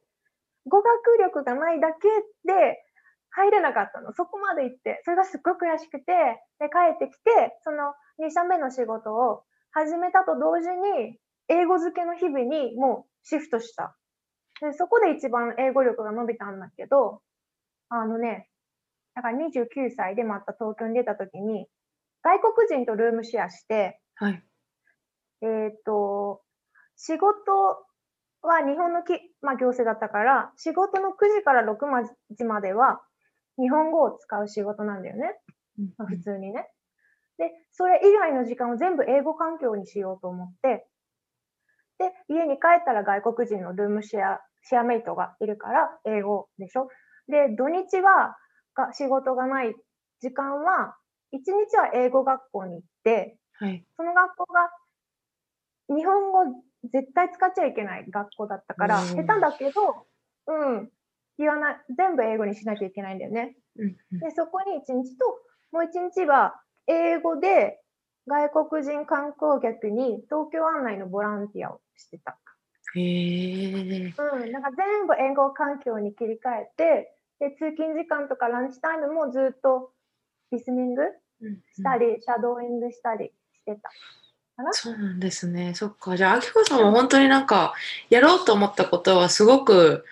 [0.68, 2.08] 語学力がないだけ
[2.46, 2.84] で
[3.30, 4.14] 入れなかったの。
[4.14, 6.14] そこまで行って、それがすっごく悔しくて、
[6.60, 13.96] で、帰ってきて、その2社目の仕事を始めたと同時に、英語漬けの日々にもうシフトした。
[14.62, 17.22] で、そこで一番英語力が伸びたんだけど、
[17.90, 18.48] あのね、
[19.16, 21.68] だから29歳でまた東京に出た時に、
[22.24, 24.44] 外国人とルームシェアして、はい。
[25.42, 26.42] えっ、と、
[26.96, 27.52] 仕事
[28.42, 31.78] は日本のき、まあ、行政だったから、仕事の9時から6
[32.38, 33.02] 時までは
[33.58, 35.36] 日本語を使う仕事なんだよね。
[35.98, 36.68] まあ、普通にね。
[37.38, 40.88] で、それ以外の時間を全部英語環境にしようと思って、
[41.98, 46.90] で、家に帰ったら外国人のルームシェア、シェアメイトがいるから英語でしょ。
[47.28, 48.38] で、土日は
[48.76, 49.76] が仕事がない
[50.20, 50.96] 時間は、
[51.34, 53.84] 1日は英語学校に行って、はい。
[53.96, 54.70] その学校が
[55.96, 60.08] 日本語絶対使っちゃいけない学校だったから、うん下手だけど、
[60.48, 60.90] うん、
[61.38, 63.56] 言わない、全部英語にしなきゃいけないんだよね。
[63.78, 65.26] うんうんで、そこに1日と、
[65.72, 67.80] もう1日は英語で
[68.28, 72.38] 外国人観光客に東京案内のボランティアをしてた。
[72.96, 73.74] へえ。
[73.74, 79.92] うん、なんか全部英語環境に切り替えて、で、通勤時間とかランチタイムもずっと
[80.52, 81.04] リスニング
[81.42, 83.90] うんしたり、シャドーイングしたりしてた。
[84.72, 85.74] そうなんですね。
[85.74, 86.16] そっか。
[86.16, 87.74] じゃあ、あきこさんも本当になんか、
[88.10, 90.06] やろうと思ったことはすごく、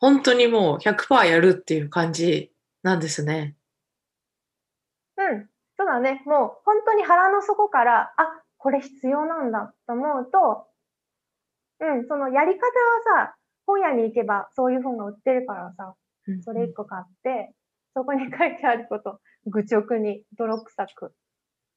[0.00, 2.50] 本当にもう100%やるっていう感じ
[2.82, 3.54] なんですね。
[5.16, 6.22] うん、そうだね。
[6.26, 10.66] もう本当に腹の底から、あ、これ必要なんだと思うと、
[11.80, 13.34] うん、そのやり方はさ、
[13.66, 15.94] 本屋に行けばそういう本が売ってるからさ、
[16.28, 17.52] うんそれ一個買って、
[17.94, 21.12] そこに書いてあること、愚直に泥臭く。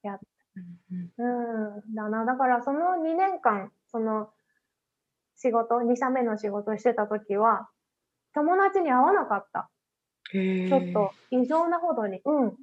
[0.04, 2.24] うんうんうん、だな。
[2.24, 4.30] だからその2年間、その
[5.36, 7.68] 仕事、2社目の仕事をしてた時は、
[8.34, 9.68] 友達に会わなかった。
[10.32, 12.20] ちょっと異常なほどに。
[12.24, 12.56] うん。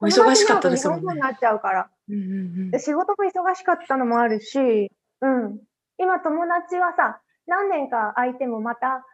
[0.00, 1.14] お忙しかったですもんね。
[1.14, 1.90] になっちゃうから。
[2.08, 5.60] うんうんうんで仕事も忙しかったのもあるし、うん。
[5.98, 9.06] 今友達はさ、何年か空いてもまた、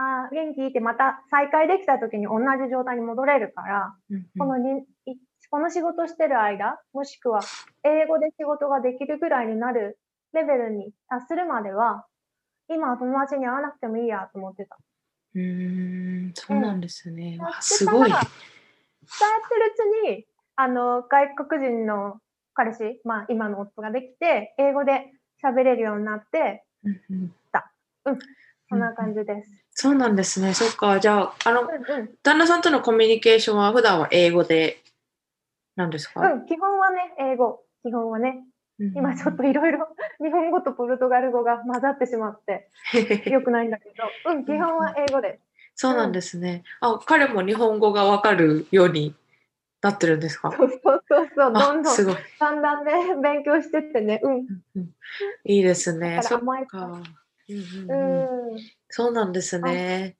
[0.00, 5.16] あー元気ってまた再会できた時に同じ状態に戻れるから、うんうんこのにい
[5.50, 7.40] この仕事してる間、もしくは
[7.82, 9.98] 英語で仕事ができるぐらいになる
[10.32, 12.06] レベルに達するまでは、
[12.68, 14.78] 今は友達に会わなくてもいいやと思ってた。
[15.34, 17.38] うーん、そうなんですね。
[17.40, 18.10] うんすごい。
[18.10, 19.74] そうやってる
[20.06, 22.20] うちに、あの、外国人の
[22.54, 25.10] 彼氏、まあ今の夫ができて、英語で
[25.42, 27.34] 喋れるようになって、うんうん
[28.70, 29.59] そんな感じです。
[29.72, 30.52] そうなんですね。
[30.54, 31.00] そっか。
[31.00, 32.10] じゃあ、あの、うんうん。
[32.22, 34.82] 旦那さんとのコミュニケーションは普段は英語で
[35.76, 37.64] なんですか、うん、基本はね、英語。
[37.82, 38.44] 基本はね。
[38.78, 39.88] うん今ちょっといろいろ
[40.22, 42.66] 日本語とポルトガル語が混ざってしまって、
[43.30, 45.40] 良くないんだけど、うん、基本は英語です。
[45.82, 46.64] そうなんですね。
[46.80, 49.14] あ、彼も日本語がわかるように
[49.82, 50.50] なってるんですか？
[50.56, 52.14] そうそうそうそう、どんあ、どんすごい。
[52.38, 54.46] だんだんね、勉強してってね、うん。
[55.44, 56.20] いいですね。
[56.22, 56.86] そっか。
[56.86, 57.02] うんうんう
[57.88, 57.94] う
[58.52, 58.58] んん。
[58.90, 60.16] そうなんですね。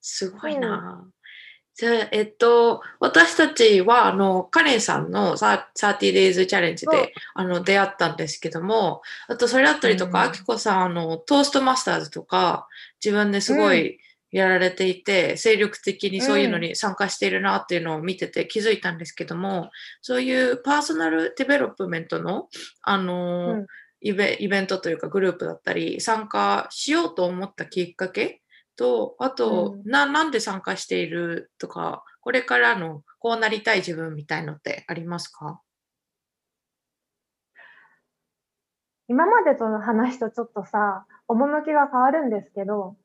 [0.00, 1.06] すごいな。
[1.74, 12.68] じゃあ、えっと、私たちは、あの、カレンさんのさ30 days チャレンジで、あの、出会ったんですけども、あと、それだったりとか、うんあきこさん、あの、トーストマスターズとか、
[13.02, 13.98] 自分ですごい
[14.32, 19.70] やられていて、精力的にそういうのに参加しているなっていうのを見てて気づいたんですけども、
[20.02, 22.48] そういう personal development の、
[22.82, 23.66] あの、うん
[24.02, 28.42] イベイベントというかグループだったり参加しようと思ったきっかけ
[28.76, 29.90] とあと、うん。
[29.90, 35.60] ななんで参加しているとかこれからのこうなりたい自分みたいのってありますか？
[39.08, 42.96] 今までとの話とちょっとさ、趣が変わるんですけど、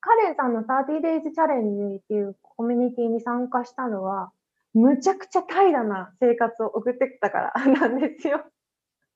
[0.00, 4.32] カレンさんの30 days チャレンジっていうコミュニティに参加したのは、
[4.74, 8.44] むちゃくちゃ平らな生活を送ってきたからなんですよ。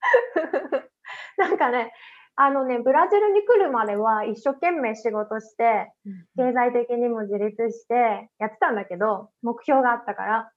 [1.36, 1.92] なんかね、
[2.36, 5.92] あのね、ブラジルに来るまでは一生懸命仕事して、
[6.36, 10.52] 経済的にも自立してやってたんだけど、目標があったから、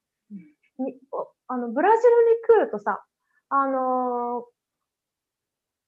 [0.79, 3.03] におあのブラジルに来るとさ、
[3.49, 4.51] あのー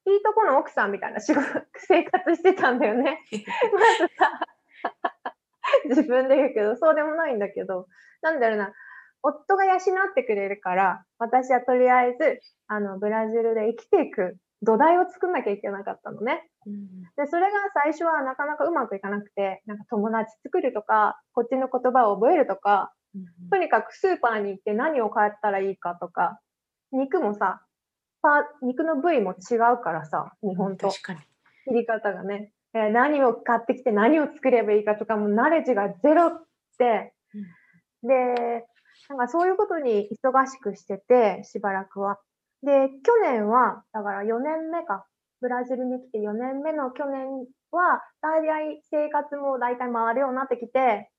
[0.05, 1.45] いいとこの奥さんみたいな仕事、
[1.87, 3.23] 生活してたんだよね。
[3.71, 4.39] まずさ、
[5.85, 7.87] 自分で言うけど、そうでもないんだけど、
[8.21, 8.73] なんだろうな、
[9.23, 9.79] 夫が養っ
[10.13, 16.47] てくれるから、私はとりあえず、あの、ブラジルで生きていく土台を作んなきゃいけなかったのね。
[17.17, 22.93] で、それが最初はなかなかうまくいかなくて、なんか友達作るとか、こっちの言葉を覚えるとか、
[23.49, 26.39] とにかくスーパーに行って何を買ったらいいかとか、
[26.91, 27.61] 肉もさ、
[28.21, 31.19] パ肉の部位も違うからさ、日本と確かに。
[31.65, 32.51] 切り方がね。
[32.73, 36.43] えー何を買ってきて何を作ればいいかとかもナレッジがゼロっ
[36.79, 37.13] て、
[38.01, 38.65] で、
[39.09, 42.19] なんかそういうことに忙しくしてて、しばらくは。
[42.61, 45.05] で、去年は、だから4年目か。
[45.41, 47.27] ブラジルに来て4年目の去年
[47.71, 51.09] は、大体生活も大体回るようになってきて、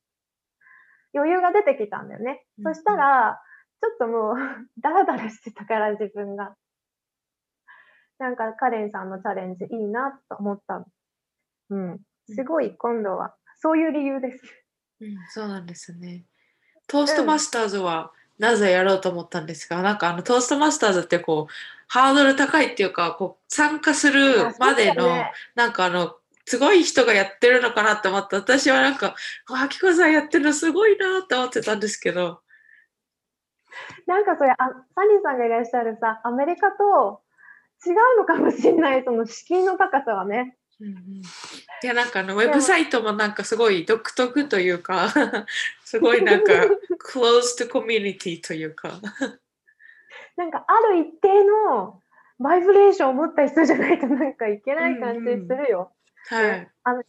[1.15, 2.45] 余裕が出てきたんだよね。
[2.59, 3.39] うんそしたら、
[3.83, 4.35] ちょっともう、
[4.81, 6.57] ダラダラしてたから、自分が。
[8.19, 10.87] なんか、カレンさんのチャレンジいいなと思ったの。
[11.71, 12.01] うん。
[12.27, 14.65] すごい、今度は、そういう理由です。
[15.01, 16.25] うん、そうなんですね。
[16.87, 21.53] トーストマスターズはなぜやろうと思ったんですか、なんかあのトーストマスターズってこう
[21.89, 26.17] ハードル高いっていうかこう参加するまでの、ねなんかあの
[26.47, 29.15] すごい人がやってるのかなって思って私はなんか
[29.49, 32.41] あきこさんやってるのすごいなって思ってたんですけど。
[34.07, 37.23] なんかそれあ、サニーさんがいらっしゃるさ、アメリカと
[37.87, 40.57] 違うのかもしれない、その敷居の高さはね。
[40.81, 41.23] うんうん
[41.83, 45.09] いやなんかあのウェブサイトもなんかすごい独特というか
[45.85, 46.53] すごいなんか
[47.13, 49.01] closed community というか
[50.37, 52.01] なんかある一定の
[52.39, 55.93] バイブレーションを持った人じゃないとなんかいけない感じするよ。
[56.29, 56.71] はい。
[56.83, 57.07] あのし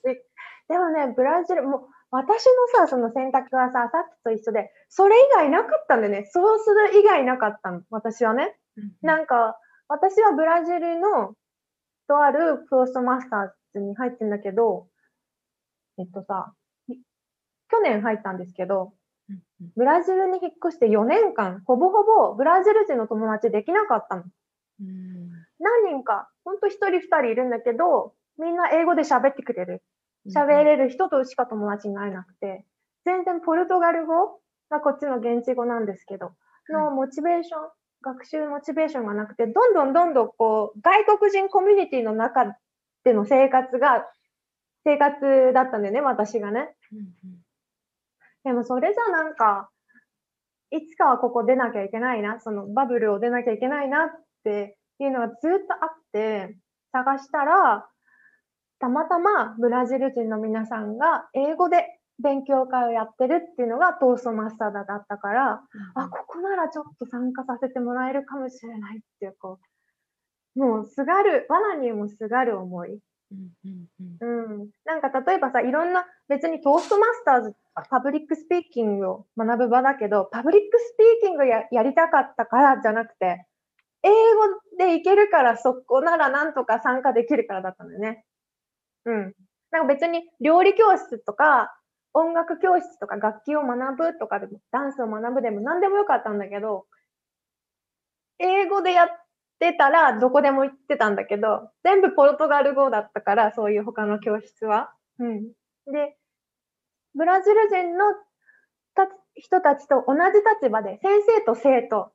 [0.67, 6.29] でもね、ブラジル、もう私のさ、その選択はさ、さっきと一緒で、それ以外なかったんだよね。
[6.31, 8.55] そうする以外なかったの、私はね。
[9.01, 11.35] なんか、私はブラジルの
[12.07, 14.87] とあるトーストマスターズに入ってんだけど、
[15.97, 16.53] えっとさ、
[16.87, 16.95] い
[17.69, 18.93] 去年入ったんですけど、
[19.75, 24.23] ブラジルに引っ越して4年間、ほぼほぼブラジル人の友達できなかったの。
[24.81, 25.29] うん。
[25.59, 29.83] 何人か、ほんと1人2人いるんだけど、みんな英語で喋ってくれる。
[30.27, 32.65] 喋れる人としか友達になれなくて、
[33.05, 34.39] 全然ポルトガル語
[34.69, 36.33] がこっちの現地語なんですけど、
[36.69, 37.69] のモチベーション、
[38.05, 42.55] 学習モチベーションがなくて、どんどんどんどんこう、外国人コミュニティの中
[43.03, 44.05] での生活が、
[44.85, 46.75] 生活だったんだよね、私がね。
[46.91, 47.45] うんうん
[48.43, 49.71] でもそれじゃなんか、
[50.69, 54.09] いつかはここ出なきゃいけないな、そのバブルを出なきゃいけないなっ
[54.43, 56.55] ていうのがずっとあって、
[56.91, 57.89] 探したら、
[58.77, 65.61] たまたまブラジル人の皆さんが英語で勉強会をやってるっていうのがトーストマスターだったから、
[65.95, 69.59] あ、ここならちょっと参加させてもらえるかもしれないっていう、こ
[70.55, 72.99] う、もうすがる、藁にもすがる思い。
[73.31, 73.87] うんうん
[74.21, 74.69] うんうん。
[74.85, 77.55] なんか例えばさ、いろんな、別にトーストマスターズ、
[77.89, 83.45] public speaking を学ぶ場だけど、 public speaking ややりたかったからじゃなくて、
[84.03, 84.15] 英語
[84.77, 88.23] でいけるからそこならなんとか参加できるからだったんだよね。
[89.05, 89.33] うん。
[89.71, 91.75] なんか別に料理教室とか、
[92.15, 96.85] 音楽教室とか楽器を学ぶとかでも、ダンスを学ぶでも何でもよかったんだけど、
[98.39, 99.07] 英語でやっ
[99.59, 104.93] てたらどこでも行ってたんだけど、全部ポルトガル語だったから、そういう他の教室は。
[105.19, 105.51] うん。
[105.91, 106.17] で、
[107.15, 108.05] ブラジル人の
[108.95, 112.13] た人たちと同じ立場で、先生と生徒、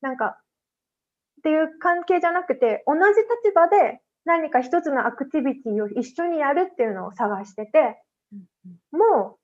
[0.00, 0.40] なんか、
[1.38, 3.00] っていう関係じゃなくて、同じ
[3.44, 8.02] 立場で何か一つのアクティビティを一緒にやるっていうのを探してて、
[8.90, 9.38] もう、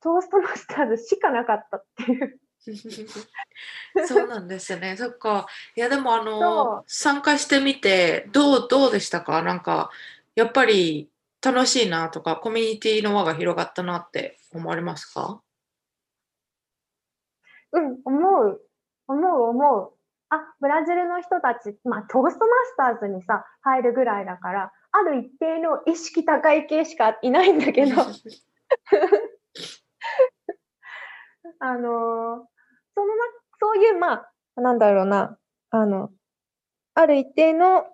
[0.00, 2.40] トーストマスターズしかなかったっていう。
[4.06, 4.96] そうなんですね。
[4.96, 5.46] そっか。
[5.74, 9.42] いやでもあの参加してみてどうどうでしたか？
[9.42, 9.90] なんか
[10.34, 11.10] やっぱり
[11.42, 15.40] 楽しいなとかコミュニティの輪が広がったなって思われますか？
[17.72, 18.60] うん、思う。
[19.06, 19.92] 思う、思う。
[20.30, 27.94] あ、ブラジルの人たち、まあ、トーストマスターズにさ、入るぐらいだから、ある一定の意識高い系しかいないんだけど、
[31.60, 32.58] あのー
[32.94, 33.24] そのな、
[33.60, 34.24] そういう、ま
[34.56, 35.38] あ、なんだろうな、
[35.70, 36.10] あの、
[36.94, 37.84] ある一定の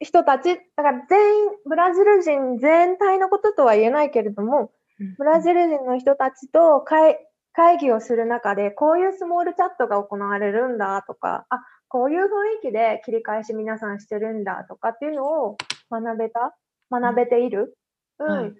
[0.00, 4.72] 人たち、だから全員、ブラジル人全体のこととは言えないけれども、
[5.18, 7.18] ブラジル人の人たちと会
[7.52, 12.28] 会議をする中で、こういうスモールチャットが行われるんだとか、あ、こういう雰囲
[12.62, 15.56] 気で切り返し皆さんしてるんだとかっていうのを
[15.90, 16.56] 学べた？
[16.90, 17.76] 学べている？
[18.18, 18.28] うん。
[18.28, 18.52] はい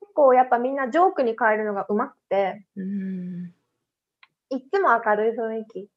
[0.00, 3.54] 結構やっぱみんなジョークに変えるのがうまくて、うん
[4.50, 5.88] いつも明るい雰囲気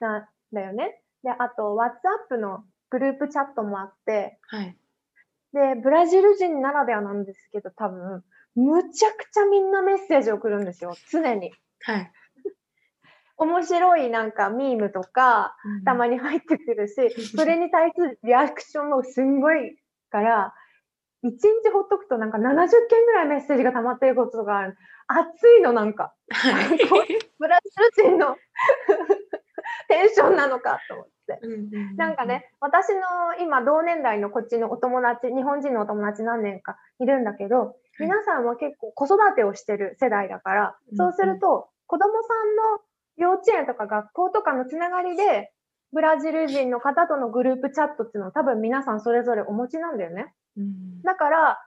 [0.00, 1.00] なんだよね。
[1.22, 4.76] で、あと、WhatsApp のグループチャットもあって、はい。
[5.52, 8.24] で、ブラジル人ならではなんですけど、多分、
[8.54, 11.52] むちゃくちゃみんなメッセージ送るんですよ、常に。
[11.82, 12.12] はい。
[13.42, 16.94] 面白いなんかミームとか、たまに入ってくるし、
[17.36, 19.76] それに対するリアクションもすんごい
[20.10, 20.54] から、
[21.22, 22.42] 一日ほっとくとなんか70
[22.88, 24.76] 件ぐらいメッセージが溜まってることがある。
[25.06, 26.14] 熱いのなんか。
[26.30, 26.78] はい。
[27.38, 27.58] ブラ
[27.94, 28.36] ジル人の
[29.88, 31.38] テンションなのかと思って。
[31.42, 32.24] うんなんか。
[32.26, 33.02] ね、私の
[33.38, 42.80] 今同年代のこっちのお友達、日本人のお友達何年かいるんだけど、い皆さんは結構子育てをしてる世代だから、うんそうすると子供さんの
[43.16, 45.52] 幼稚園とか学校とかのつながりで、
[45.92, 50.32] ブラジル人の方とのグループチャットっていうのを多分皆さんそれぞれお持ちなんだよね。
[50.56, 51.58] うんだから、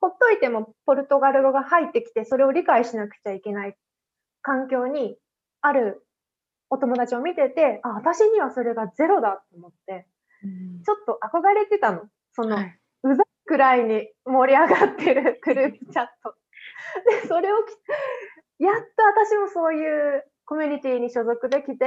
[0.00, 3.76] ほっといてもポルトガル語が入ってきて、それを理解しなくちゃいけない
[4.42, 5.16] 環境に
[5.60, 6.06] ある
[6.70, 10.06] お友達を見てて、あ、私にはそれがゼロだと思って、
[10.44, 12.02] うんちょっと憧れてたの。
[12.32, 16.34] その、はいうざくらいに盛り上がってる グループチャット。
[17.22, 17.70] で、それをき、
[18.58, 21.84] やっと私もそういうコミュニティに所属できて、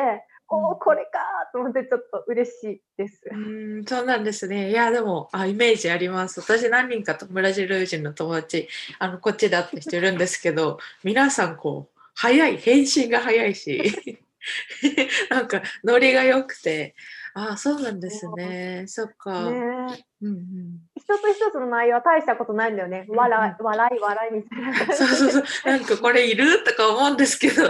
[0.50, 1.20] おお、これか
[1.54, 3.22] と思ってちょっと嬉しいです。
[3.32, 3.38] う
[3.80, 4.70] ん、そうなんですね。
[4.70, 6.42] いや、でも、あ、イメージあります。
[6.42, 8.68] 私、何人かとブラジル人の友達、
[9.00, 13.82] あの、こっちで会った人いるんですけど、 皆さん、こう、早い、返信が早いし、
[15.30, 16.96] なんか、ノリが良くて、
[17.34, 18.86] あ、そうなんですね。
[18.90, 19.52] そっか。
[19.52, 19.58] ね
[19.98, 20.89] えうんうん。
[21.10, 23.06] 一つ一つの内容は大したことないんだよね。
[23.10, 24.94] 笑い、笑い、笑いみたいな。
[24.96, 25.44] そうそうそう。
[25.66, 27.64] なんか、これいるとか思うんですけど、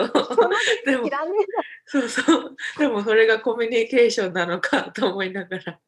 [0.85, 1.09] でも
[1.85, 2.55] そうそう。
[2.77, 5.79] でも、それがコミュニケーションなのかと思いながら。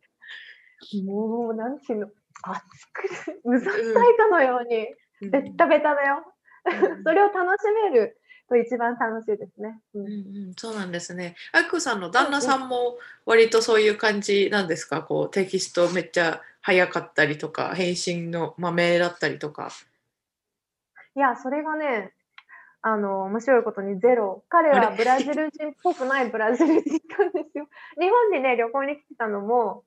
[0.94, 2.08] えもう、なんていうの、
[2.44, 3.84] 熱くて、うざったい
[4.18, 4.88] かのように、
[5.22, 6.24] うんベッタベタだよ。
[6.66, 8.18] うん それを楽しめる
[8.50, 9.80] と一番楽しいですね。
[9.94, 10.14] ううんんう
[10.50, 11.36] ん、そうなんですね。
[11.52, 15.04] あきこさんの旦那さんも割とそういう感じなんですか？
[15.04, 19.70] こうテキストめっちゃ早かったりとか返信の豆だったりとか。
[21.16, 22.14] いや、それがね、
[22.82, 24.44] あの、面白いことにゼロ。
[24.50, 27.68] 彼はブラジル人っぽくない ブラジル人なんですよ。
[28.00, 29.84] 日本にね、旅行に来てたのも、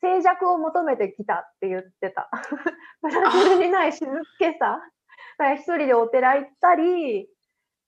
[0.00, 2.28] 静寂を求めてきたって言ってた。
[3.02, 4.06] ブラジルにない静
[4.38, 4.80] けさ。
[5.38, 7.28] だから一人でお寺行ったり、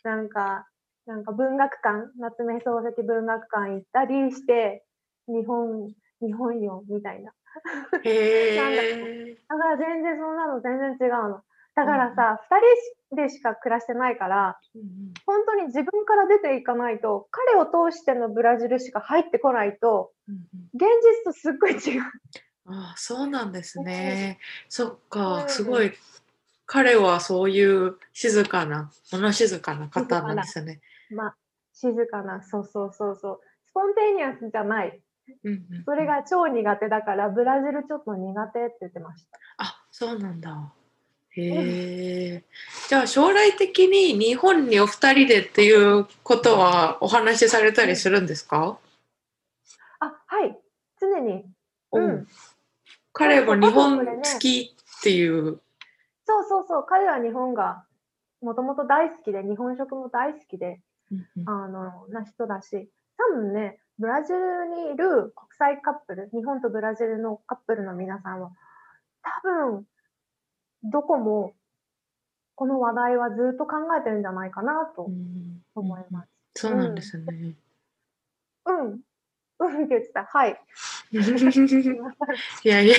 [0.05, 0.69] なんか、
[1.07, 4.85] なんか文学館、夏目漱石文学館行ったりして、
[5.27, 5.93] 日本、
[6.27, 7.33] 日本よ、みたいな。
[8.03, 9.37] へなんだえ。
[9.49, 11.43] だから全然そんなの全然違うの。
[11.75, 14.59] だからさ、二、人でしか暮らしてないから、
[15.27, 20.13] 本当に自分から出ていかないと、彼を通してのブラジルしか入ってこないと、
[20.75, 22.03] 現実とすっごい違う。
[22.67, 24.39] ああ、そうなんですね。
[24.69, 25.93] そっうか、んすごい。
[26.67, 30.81] 彼はそういう静かな、物静かな方なんですね。
[31.11, 31.37] まあ、
[31.73, 33.41] 静かな、そうそうそうそう。
[33.67, 35.01] スポンテニアスじゃない。
[35.85, 39.39] それが超苦手だから、ブラジルちょっと苦手って言ってました。
[39.59, 40.73] あ、そうなんだ。
[41.31, 42.45] へえ。
[42.89, 48.79] じゃあ将来的に日本にお二人でっていうことはお話しされたりするんですか？
[49.99, 50.57] あ、はい。
[51.01, 51.45] 常に。
[51.93, 52.29] ううんん。
[53.13, 55.61] 彼も日本好きっていう。
[56.27, 56.87] そうそうそう。
[56.89, 57.85] 彼は日本が
[58.41, 60.81] もともと大好きで、日本食も大好きで、
[61.47, 68.51] あの、な人だし、多分ね、ブラジルにいる国際カップル、日本とブラジルのカップルの皆さんは、
[69.23, 69.87] 多分、
[70.85, 71.55] どこも、
[72.57, 76.29] この話題はずっと考えてるんじゃないかなとうん思います。
[76.57, 77.57] そうなんですね。
[78.67, 79.01] うん。
[79.59, 80.25] うんって言ってた。
[80.25, 80.61] はい。
[81.11, 81.17] い
[82.69, 82.99] やいやい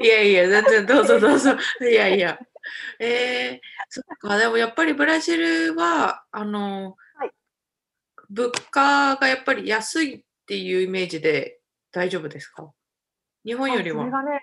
[0.00, 1.50] いやいや全然どうぞ どうぞ
[1.80, 2.38] いやいや。
[2.98, 6.94] えー、そっかでもやっぱりブラジルはあの、はい
[8.32, 11.60] 物価がやっぱり安いっていうイメージで
[11.92, 12.72] 大丈夫ですか？
[13.44, 14.02] 日本よりは。
[14.02, 14.40] あそれがね、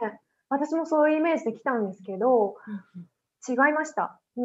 [0.49, 2.55] 私もそういうイメージで来たんですけど、
[3.47, 4.19] 違いました。
[4.35, 4.43] に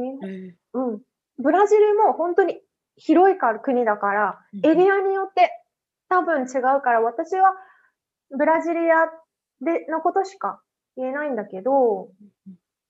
[0.73, 1.03] うん。
[1.39, 2.61] ブラジルも本当に
[2.97, 5.51] 広いから国だから、ーエリアによって
[6.09, 7.55] 多分違うから、私は
[8.31, 9.11] ブラジリア
[9.61, 10.63] でのことしか
[10.97, 12.09] 言えないんだけど、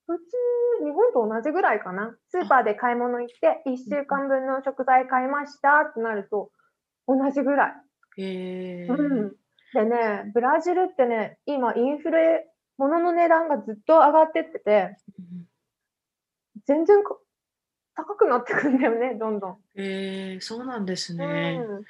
[0.06, 2.16] 普通、日本と同じぐらいかな。
[2.30, 6.50] スーパーで買い物行って、1週間分の食材買いましたってなると、
[7.06, 7.74] 同じぐらい。
[8.18, 9.32] えーうん。
[9.72, 12.46] でね、ブラジルってね、今インフレ、
[12.76, 14.96] 物の値段がずっと上がってってて、
[16.66, 17.16] 全然か
[17.94, 19.58] 高くなってくんだよね、どんどん。
[19.74, 21.64] えー、そうなんですね。
[21.66, 21.84] うん、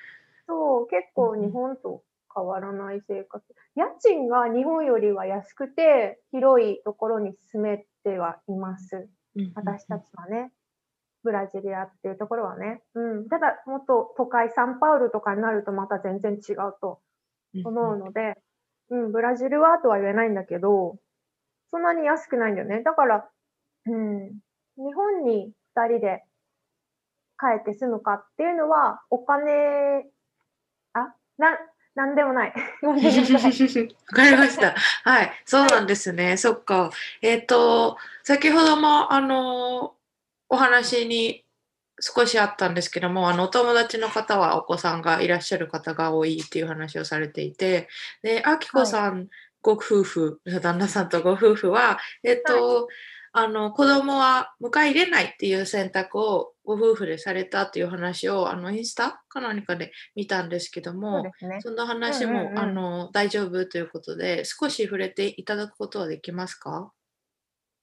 [0.46, 2.02] そう、結構日本と
[2.34, 3.44] 変わらない生活。
[3.74, 9.08] 家賃が日本よりは安くて、広いところに住めてはいます。
[9.36, 10.52] うん私たちはね。
[11.24, 12.82] ブラジリアっていうところはね。
[12.94, 13.28] うん。
[13.28, 17.00] ただ、もっと都会、サンパウルとかになるとまた全然違うと
[17.64, 18.34] 思うので、
[18.90, 20.98] うん、ブラジルはとは言えないんだけど、
[21.70, 22.82] そんなに安くないんだよね。
[22.82, 23.28] だから、
[23.86, 24.28] うん、
[24.76, 26.22] 日本に二人で
[27.38, 30.04] 帰って住むかっていうのは、お金、
[30.92, 31.58] あ、な、
[31.94, 32.52] なんでもない。
[32.82, 34.74] わかりました。
[35.04, 36.36] はい、そうなんですね。
[36.36, 36.90] そっか。
[37.22, 39.94] えっ、と、先ほども、あの、
[40.48, 41.44] お話に
[42.00, 47.88] 少しあったんですけども、あの、お友達の方はお子さんがいらっしゃる方が多いっていう話をされていて、
[48.22, 49.28] で、あきこさん、
[49.62, 52.88] ご夫婦、旦那さんとご夫婦は、えっ、と、
[53.32, 61.30] あの、子供は迎え入れないっていう選択をご夫婦でされたっていう話を、あの、インスタか何かで見たんですけども。
[61.60, 66.90] そんな話も、うんうんうんあの大丈夫ということで、少し触れていただくことはできますか？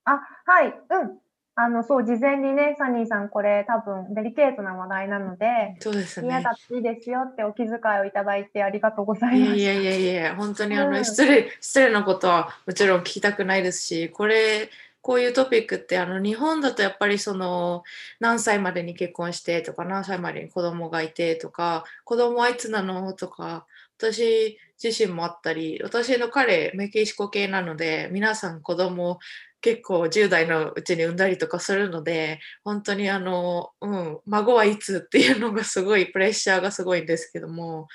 [0.05, 1.19] あ、はい、うん。
[1.53, 6.29] あの、そう、事前にね、サニーさん、これ多分デリケートな話題なので、そうですね。
[6.29, 9.53] 嫌だっていいですよってお気遣いをいただいてありがとうございます。
[9.57, 14.69] いやいやいやいや、本当にあの、うん失礼失礼なことはもちろん聞きたくないですし、これ
[15.02, 17.84] こういうトピックってあの日本だとやっぱりその
[18.20, 23.66] 何歳までに結婚してとか何歳までに子供がいてとか子供はいつなのとか
[23.97, 29.20] 私自身もあったり私の彼メキシコ系なので皆さん子供
[29.62, 37.88] 結構10代のうちに産んだりとかするので本当にあの、うん、孫はいつっていうのがすごいプレッシャーがすごいんですけども。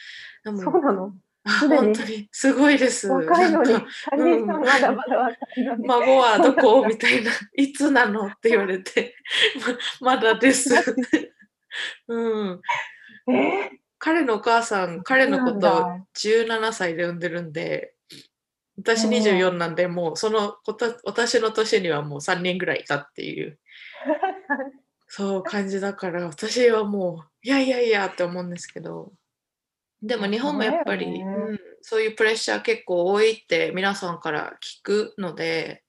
[0.44, 1.12] でもそうなの？
[1.46, 3.08] すでに本当にすごいです。
[3.08, 5.86] 若いのに、なんまだまだ若いのに。
[5.86, 6.86] 孫はどこ？
[6.86, 8.26] みたいな、いつなの？
[8.26, 9.14] って言われて、
[10.00, 10.70] ままだです。
[12.08, 12.60] うん、
[13.32, 13.70] え？
[13.98, 15.60] 彼のお母さん、彼のことを
[16.14, 17.94] そうなんだ17歳で産んでるんで、
[18.78, 19.12] 私うん。
[19.12, 23.58] 24なんで、もうそのこた私の年にはもう3人ぐらいいたっていう、
[25.08, 29.12] そう感じだから、私はもう、いやいやいやって思うんですけど、
[30.06, 35.82] でも日本もやっぱり、ねうん、そういうプレッシャー結構多いって皆さんから聞くので、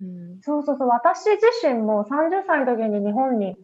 [0.00, 0.40] うん。
[0.42, 3.56] そうそうそう、私自身も30歳の時に日本に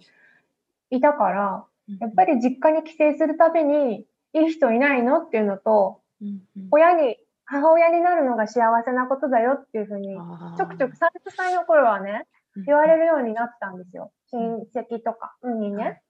[0.91, 1.65] いたから、
[2.01, 6.69] やっぱり実家に帰省するたびに、いい人いないのっていうのと、うんうん。
[6.71, 10.17] 親に、母親になるのが幸せなことだよっていうふうに、
[10.57, 10.99] ちょくちょく30
[11.37, 12.27] 歳の頃はね、
[12.67, 14.12] 言われるようになったんですよ。
[14.33, 15.85] 親戚とかにね。
[15.85, 16.03] はい。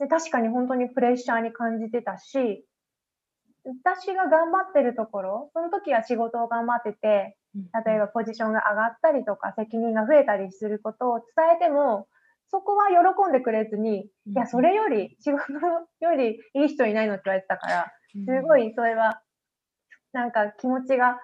[0.00, 2.64] で確かに本当にプレッシャーに感じてたし、
[3.64, 7.36] 私が頑張ってるところ、その時は仕事を頑張ってて、
[7.86, 12.08] 例えばポジションが上がったりとか責任が増えたりすることを伝えても、
[12.50, 14.32] そこは喜んでくれずに、うん。
[14.32, 15.52] いや、それより、仕事
[16.00, 19.22] よりいい人いないのって言われてたから、すごいそれは、
[20.12, 21.18] なんか気持ちが、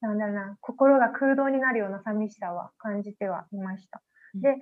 [0.00, 4.02] なんだろうな、心が空洞になるような寂しさは感じてはいました。
[4.34, 4.56] で、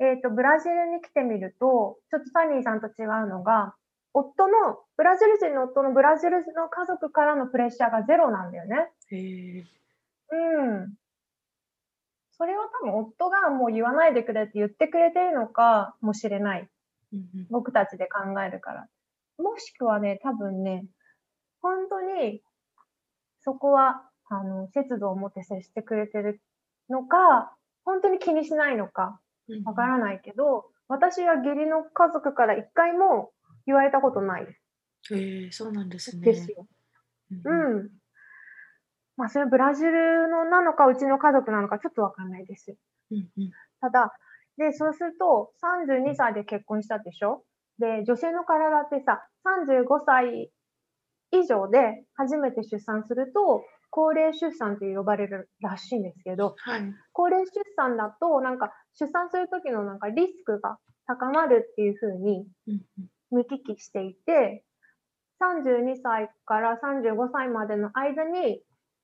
[0.00, 3.74] えっ、と、ブラジルに来てみると、ちょっとサニーさんと違うのが、
[4.14, 8.90] 夫の、ブラジル人の夫のブラジルの家族からのプレッシャーがゼロなんだよね。
[9.10, 9.64] へー
[10.30, 10.94] うん。
[12.32, 16.68] それは多分夫がもう言わないでくれって言ってくれてるのかもしれない。
[17.50, 18.88] 僕たちで考えるから。
[19.38, 20.86] もしくはね、多分ね、
[21.60, 22.42] 本当に
[23.40, 26.40] そこは、あの、節度を持って接してくれてる
[26.88, 27.54] のか、
[27.84, 33.32] 本当に気にしないのか、うんわからないけど、私は義理の家族から一回も
[33.66, 34.46] 言われたことない
[35.10, 36.22] へえそうなんですね。
[36.22, 36.66] ですよ。
[37.44, 37.90] うんうん。
[39.16, 42.76] まあ、それはブラジルのなのか、うちの家族なのか、ちょっとわかんないです。
[43.10, 43.50] うんうん
[43.80, 44.12] ただ、
[44.58, 47.44] で、そうすると、32歳で結婚したでしょ？
[47.78, 50.52] で、女性の体ってさ、35歳
[51.32, 56.94] 以上で初めて出産すると、高齢出産って呼ばれるらしいんですけど、はい。
[57.12, 64.64] 高齢出産だと、なんか、出産する時のなんかリスクが高まるっていうふうにうんうん見聞きしていて、
[65.40, 68.62] 32歳から35歳までの間に、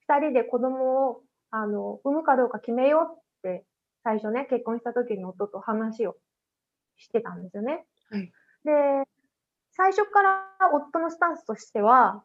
[0.09, 3.65] 2人で子供をあの産むかどうか決めようって、
[4.05, 6.17] 最初ね、結婚した時に夫と話を
[6.97, 7.85] してたんですよね。
[8.11, 8.33] はい。
[8.65, 9.09] で、
[9.73, 12.25] 最初から夫のスタンスとしては、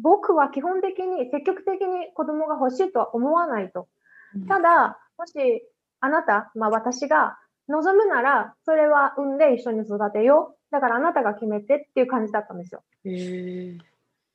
[0.00, 3.88] 僕は基本的に積極的に子供が欲しいとは思わないと。
[4.48, 5.34] ただ、もし
[6.00, 7.38] あなた、まあ私が
[7.68, 10.58] 望むなら、それは産んで一緒に育てよう。
[10.70, 12.82] だからあなたが決めてっていう感じだったんですよ。
[13.04, 13.78] へえ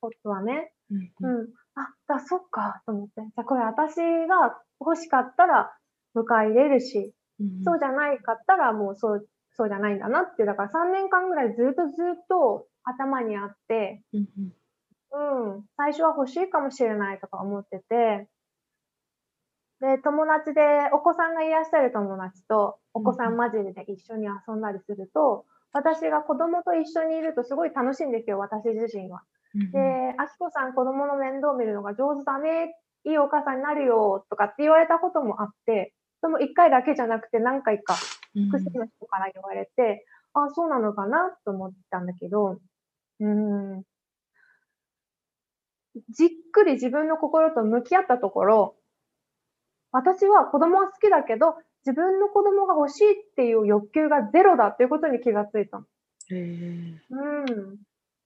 [0.02, 0.74] 夫はね。
[0.92, 1.48] うんううんん。
[1.76, 3.22] あ、だ、そっか、と思って。
[3.22, 3.96] じゃあこれ私
[4.28, 5.76] が欲しかったら
[6.16, 10.48] 迎え入れるし、うんそうじゃないかったらもうそう、そうじゃないんだなっていう。
[10.48, 18.28] だから3年間ぐらいずっとずっと頭にあって、うん、最初は欲しいかもしれないとか思ってて、
[19.84, 20.62] で、友達で
[20.94, 29.24] お子さんがいらっしゃる友達とお子さん混じりで一緒に遊んだりすると、私が子供と一緒にいるとすごい楽しいんですよ、私自身は。
[29.54, 37.96] うんで、あきこさん子供の面倒見るのが上手だね、いいお母さんになるよとかって言われたこともあって、その1回だけじゃなくて何回か
[38.36, 38.46] うん。
[38.46, 42.58] 複数の人から言われて、あ、そうなのかなと思ったんだけど、
[43.20, 43.84] うーん、
[46.10, 48.76] じっくり自分の心と向き合ったところ、
[49.94, 55.86] 私は子供は好きだけど、自分の子供が欲しいっていう欲求がゼロだっていうことに気がついたの。
[57.12, 57.78] うん。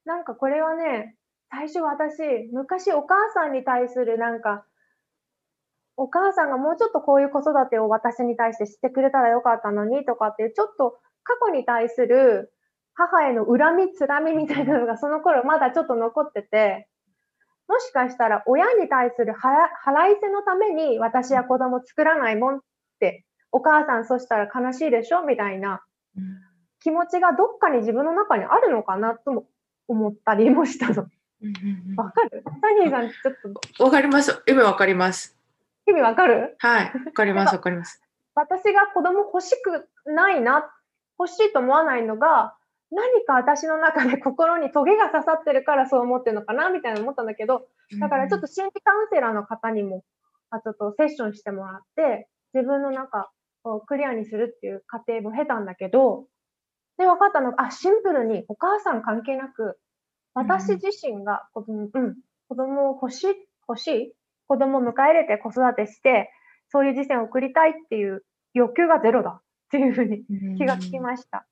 [0.04, 1.16] なんかこれはね、
[1.50, 4.64] 最初私、昔お母さんに対するなんか、
[5.96, 12.52] お母さんがもうちょっとこういう子育てを私に対してしてくれたらよかったのにとかっていう、ちょっと過去に対する
[12.94, 16.87] 母への恨み、つらみみたいなのがその頃まだちょっと残ってて、
[17.68, 22.60] もしかしたら親に対する腹腹いせのために私は子供作らないもんっ
[22.98, 25.82] て、お母さんそしたら悲しいでしょみたいな
[26.16, 26.24] うん
[26.80, 29.46] 気持ちがどっかに自分の中にあるのかなとも
[29.88, 31.08] 思ったりもしたの。
[31.96, 32.44] わかる？
[32.60, 33.82] サニーさん、ちょっとう？
[33.82, 34.42] んわかります。
[34.46, 35.36] 今わかります。
[35.88, 36.56] 意味わかる？
[36.58, 36.84] はい。
[36.84, 37.54] わかります。
[37.54, 38.00] わかります。
[38.36, 40.70] 私が子供欲しくないな、
[41.18, 42.54] 欲しいと思わないのが、
[42.90, 47.66] 何か私の中で心にトゲが刺さってるからそう思ってるのかなみたいな思ったんだけど、
[48.00, 50.04] だからちょっと心理カウンセラーの方にも、
[50.50, 53.30] あちょっとセッションしてもらって、自分の中
[53.64, 56.26] をクリアにするっていう過程も経たんだけど、
[56.96, 59.78] で、分かったのが、あ、シンプルにお母さん関係なく、
[60.34, 62.16] 私自身が子供、うん、
[62.48, 63.26] 子供を欲しい、
[63.68, 64.12] 欲しい、
[64.48, 66.30] 子供を迎え入れて子育てして、
[66.70, 68.24] そういう人生を送りたいっていう
[68.54, 70.24] 欲求がゼロだっていうふうに
[70.56, 71.46] 気がつきました。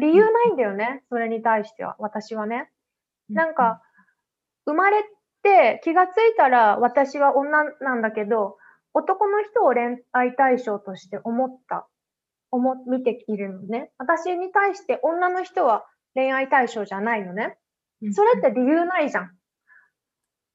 [0.00, 2.70] 理由ないんだよね、それに対しては、私はね。
[3.28, 3.82] なんか、
[4.64, 5.02] 生まれ
[5.42, 8.58] て気がついたら私は女なんだけど、
[8.92, 11.86] 男の人を恋愛対象として思った、
[12.50, 13.90] 思、見ているのね。
[13.98, 17.56] 私に対して女の人は恋愛対象じゃないのね。
[18.02, 19.30] うん、それって理由ないじゃん。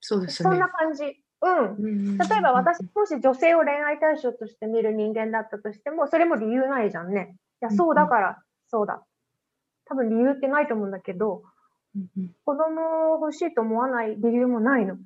[0.01, 0.49] そうですね。
[0.49, 1.05] そんな感じ。
[1.41, 2.17] うん。
[2.17, 7.35] 例えば私もし女性を恋愛対象として見る人間だったとしても、それも理由ないじゃんね。
[7.61, 9.03] いや、うんそうだから、そうだ。
[9.93, 11.43] 多分理由ってないと思うんだけど、
[11.95, 14.97] うんうん子供を欲しいと思わない理由もないの。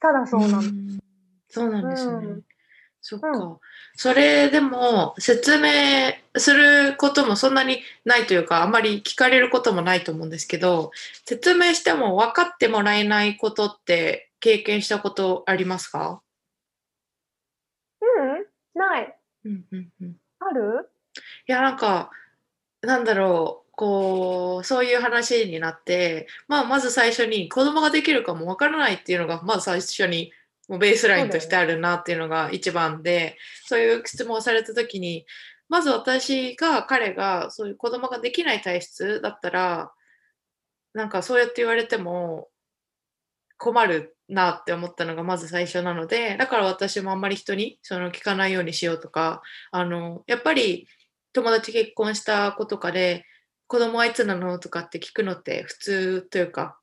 [0.00, 0.62] ただそうなの。
[0.62, 0.98] ん
[1.48, 2.26] そうなんですね。
[2.26, 2.42] うん
[3.06, 3.58] そっか。
[3.96, 10.90] それでも説明することもそんなにないというか、あまり聞かれることもないと思うんですけど、
[11.26, 16.22] 説明しても分かってもらえないことって経験したことありますか？
[18.00, 19.18] うんない。
[19.44, 20.90] うんうんうんある？
[21.46, 22.10] いや、なんか、
[22.80, 30.32] なんだろう、こう、そういう話になって、まあ、まず最初に子供ができるかもわからないっていうのが、まず最初に、
[30.68, 35.26] もうベースラインとしてあるなっていうのが一番で、そういう質問をされた時に、
[35.68, 39.92] まず私が、彼が、そういう子供ができない体質だったら、
[40.94, 42.48] なんかそうやって言われても
[43.58, 50.86] 困るなって思ったのがまず最初なので、だから私もあんまり人にその聞かないようにしようとか、あの、やっぱり
[51.32, 53.26] 友達結婚した子とかで
[53.66, 56.78] 子供はいつなのとかって聞くのって普通というか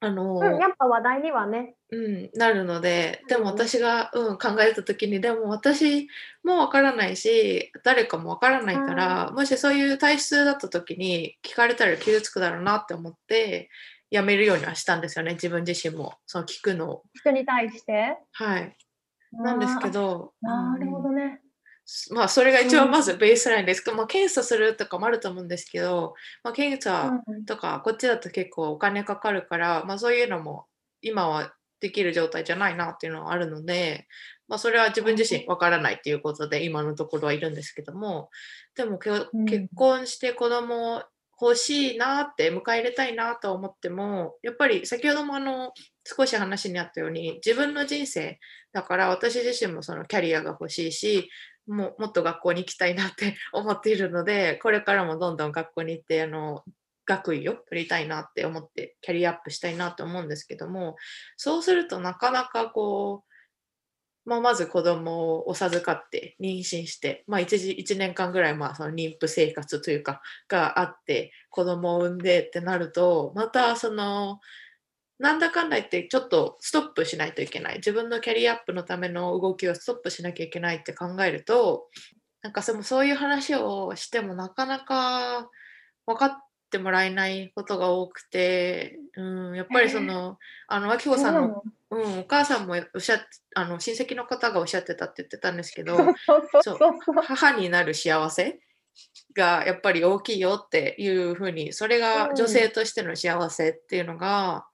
[0.00, 1.76] あの、うん、やっぱ話題にはね。
[1.90, 6.08] うん、なるのででもうん私が、うん、考えた時にでも私
[6.42, 13.70] もわからないし誰かもわからないから、もしそういう体質だった時に聞かれたら傷つくだろうなって思って
[14.10, 18.18] やめるようにはしたんですよね自分自身もその聞くのを人に対して？
[18.32, 18.76] はい
[19.36, 20.32] なんですけど。
[20.40, 21.40] なるほどね。
[22.10, 22.88] まあそれが一番う。
[22.88, 23.82] んまずベースラインです。
[23.82, 27.44] けど、まあ、検査するとかもあると思うんですけど、まあ、検査うん。
[27.44, 30.66] とかこっちだと結構お金かかるから、まあ、そういうのも
[31.02, 34.06] 今はできる状態じゃないなっていうのはあるので、
[34.48, 38.30] まあ、それは自分自身わからないっていうことで今のところはいるんですけども。
[38.74, 39.28] でも結
[39.74, 41.02] 婚して子供
[41.40, 45.72] 欲しいなって迎え入れたいなと思ってもやっぱり先ほどもあの
[46.04, 48.38] 少し話にあったように自分の人生
[48.72, 51.30] だから私自身もそのキャリアが欲しいし
[51.66, 56.64] ももっと学校に行きたいなって 思っているのでこれからもどんどん学校に行ってあの
[57.06, 60.96] 学位を取りたいなって思ってキャリアアップしたいなと思うんですけども
[61.36, 63.24] そうするとなかなかこ
[64.26, 74.40] う、まあ、まず子供を授かって妊娠して、まあ、1, 時1年間ぐらいまあその妊婦生活というかがあって子供を産んでってなるとまたその
[75.24, 77.76] なんだかんだ言ってちょっとストップしないといけない。
[77.76, 81.88] 自分のキャリアアップのための動きをストップしなきゃいけないって考えると
[82.42, 85.48] なんかそのそういう話をしてもなかなか
[86.04, 86.38] 分かっ
[86.70, 90.36] てもらえないことが多くて、うん、やっぱりその、
[90.68, 93.20] あの秋子さんの、うん、お母さんもおっしゃっ
[93.54, 95.96] あの親戚の方がおっしゃってたって言ってたんですけど
[96.62, 96.78] そう。
[97.22, 98.60] 母になる幸せ
[99.34, 104.66] がやっぱり大きいよっていうふうにそれが女性としての幸せっていうのが、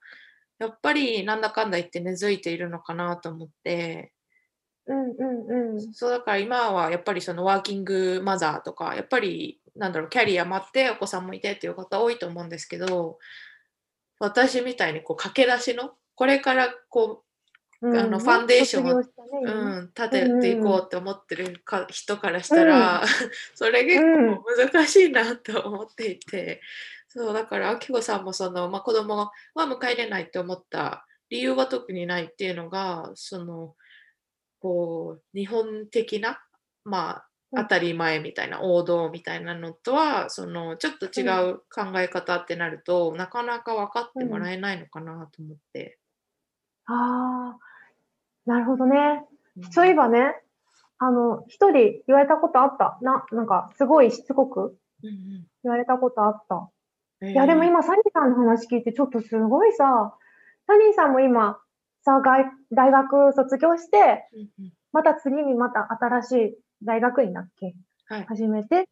[0.60, 4.12] やっぱりなんだかんだ言って根付いているのかなと思って。
[4.86, 5.92] うんうんうん。
[5.94, 13.18] そうだから今はやっぱりそのワーキングマザーとかやっぱりなんだろうキャリア待ってお子さんもいてっていう方多いと思うんですけど
[14.18, 17.24] 私みたいにこう駆け出しのこれからこ
[17.82, 17.96] うん。
[17.96, 19.06] あのファンデーションをね
[19.42, 23.02] う、ん、立てていこうって思ってるか人からしたら、
[23.54, 26.60] それ結構難しいなと思っていて、
[27.12, 33.74] そうだから秋子さんもその、まあ、子供は迎え入れないって思った理由は特にないっていうのがその
[34.60, 36.40] こう日本的な
[36.84, 45.98] まあうん当たり前みたいな王道みたいなのとはそのちょっと違う考え方ってなると、なかなか分かってもらえないのかなと思って。
[46.86, 47.58] ああ、
[48.46, 49.24] なるほどね。
[49.56, 50.36] うんそういえばね、
[50.98, 52.98] あの、一人言われたことあった。
[53.02, 56.70] な、なんか、すごいしつこくうんうん言われたことあった。
[57.22, 60.16] えいや、でもー今、サニーさんの話聞いて、ちょっとすごいさ、
[60.66, 61.60] サニーさんも今、
[62.02, 64.28] さ、外、大学卒業して、
[64.92, 67.74] また次にまた新しい大学院だっけ？
[68.06, 68.88] はい始めて、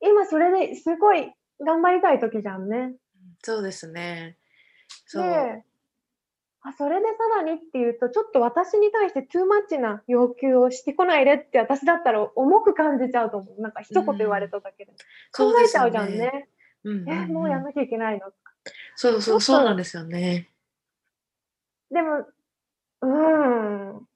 [0.00, 2.94] 今それですごい頑張りたい時じゃんね。
[3.42, 4.38] そうですね。
[5.06, 5.24] そう。
[5.24, 5.64] で、
[6.62, 13.60] あ、それでさらにっていうと、ちょっと私に対してトゥーマッチな要求をしてこないでって私だったら重く感じちゃうと思う。
[13.60, 14.92] なんか一言言われただけで。
[15.50, 16.48] うですよえちゃうじゃんね。
[16.86, 18.32] うんうんえ、もうやんなきゃいけないの？
[18.94, 20.48] そうそう、そうなんですよね。
[21.90, 22.26] でも、
[23.02, 24.06] うーん。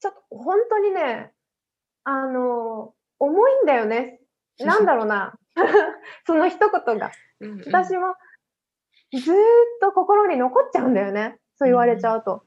[0.00, 1.32] ちょっと本当にね、
[2.02, 4.20] あの、重いんだよね。
[4.58, 5.34] なんだろうな。
[6.26, 7.12] その一言が。
[7.40, 8.14] うんうん私も
[9.12, 9.36] ずーっ
[9.80, 11.38] と心に残っちゃうんだよね。
[11.56, 12.44] そう言われちゃうと。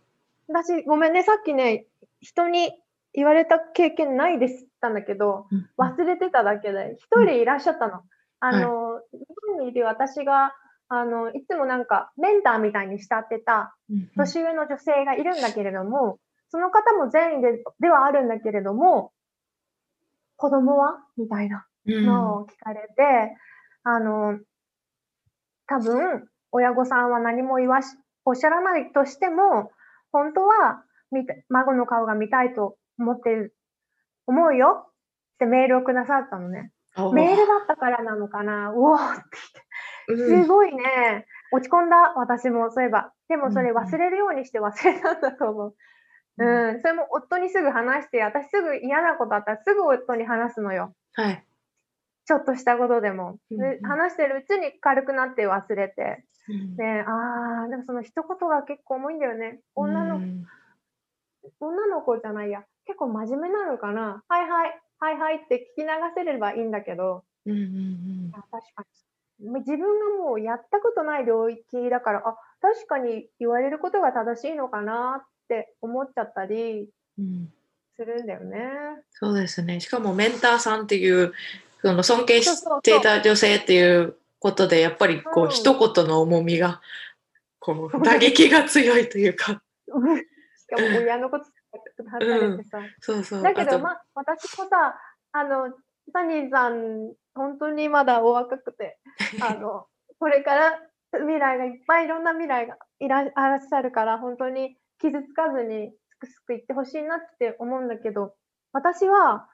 [0.49, 1.87] 私、ごめんね、さっきね、
[2.19, 2.71] 人に
[3.13, 8.01] 言われた経験ないですったんだけど、うん忘れてただけで、一人いらっしゃったの。
[8.39, 10.53] あの、日本にいる私が
[10.89, 19.11] あの、いつもなんかメンターみたいに慕ってたうん年上の女性がいるんだけれども、その方も善意でではあるんだけれども、
[20.37, 21.03] 子供は？
[21.17, 22.05] みたいなうん。
[22.05, 23.35] のを聞かれて、
[23.83, 24.39] あの、
[25.67, 29.71] 多分、親御さんは何も言わし、おっしゃらないとしても、
[30.13, 33.55] 本当は見た孫の顔が見たいと思ってる、
[34.25, 36.71] 思うよってメールをくださったのね。
[36.97, 38.71] おメールだったからなのかな？
[38.71, 39.23] うおーって
[40.09, 40.23] 言って。
[40.23, 41.25] うんすごいね。
[41.51, 43.13] 落ち込んだ、私も、そういえば。
[43.29, 45.75] でもそれ忘れるようにして忘れたんだと思う。
[46.39, 50.93] うん、それも夫にすぐ話して、私すぐ嫌なことあったらすぐ夫に話すのよ。
[51.13, 51.43] はい。
[52.25, 53.37] ちょっとしたことでも。
[53.49, 56.25] で話してるうちに軽くなって忘れて。
[56.49, 59.59] うんで、ああ、でもその一言が結構重いんだよね。
[59.75, 60.45] 女の、うん
[61.61, 62.63] 女の子じゃないや。
[62.85, 64.21] 結構真面目なのかな？
[64.27, 68.83] はいはい、はいはいって聞き流せればいいんだけど、うんうんあ確か
[69.39, 69.59] に。
[69.59, 76.89] 自分がもうやったことない領域だから、あ、確かに言われることが正しいのかなって思っちゃったり
[77.19, 77.53] うんうん
[77.95, 78.69] するんだよね。
[79.11, 79.79] そうですね。
[79.79, 81.33] しかもメンターさんっていう
[81.81, 86.81] その尊敬していた女性っていうことでやっぱりこう、うん一言の重みが
[87.59, 90.23] こう打撃が強いというかうん し
[90.67, 91.51] かも親のこと話
[92.09, 92.79] されてさ。
[92.99, 94.99] そうそうだけど、まあ、私もさ、
[95.31, 95.73] あの、
[96.13, 98.97] サニーさん、本当にまだお若くて、
[99.41, 99.87] あの、
[100.19, 100.79] これから
[101.11, 108.33] 未来がいっぱいいろんな未来がいらっしゃるから、本当に傷つかずにすくすくいってほしいなって思うんだけど、
[108.73, 109.47] 私は、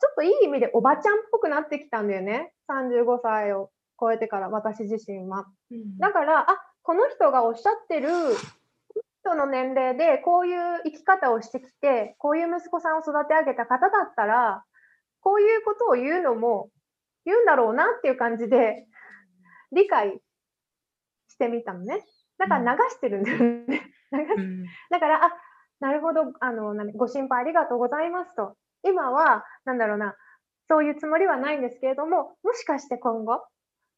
[0.00, 2.52] ちょっといい意味でおばちゃんっぽくなってきたんだよね。
[2.68, 5.46] 35歳を超えてから、私自身は。
[5.70, 8.08] うんだから、あ、この人がおっしゃってる
[9.24, 14.64] 人の年齢でこういう生き方をしてきて、こういう息子さんを育て上げた方だったら、
[15.20, 16.70] こういうことを言うのも
[17.24, 18.84] 言うんだろうなっていう感じで
[19.70, 20.20] 理解
[21.28, 22.04] してみたのね。
[22.38, 23.88] だから流してるんだよね。
[24.12, 25.32] うんだから、あ、
[25.80, 28.56] なるほど、あの、何ご心配ありがとうございますと。
[28.82, 30.16] 今は、なんだろうな、
[30.68, 33.42] そういうつもりはないんですけれども、もしかして今後、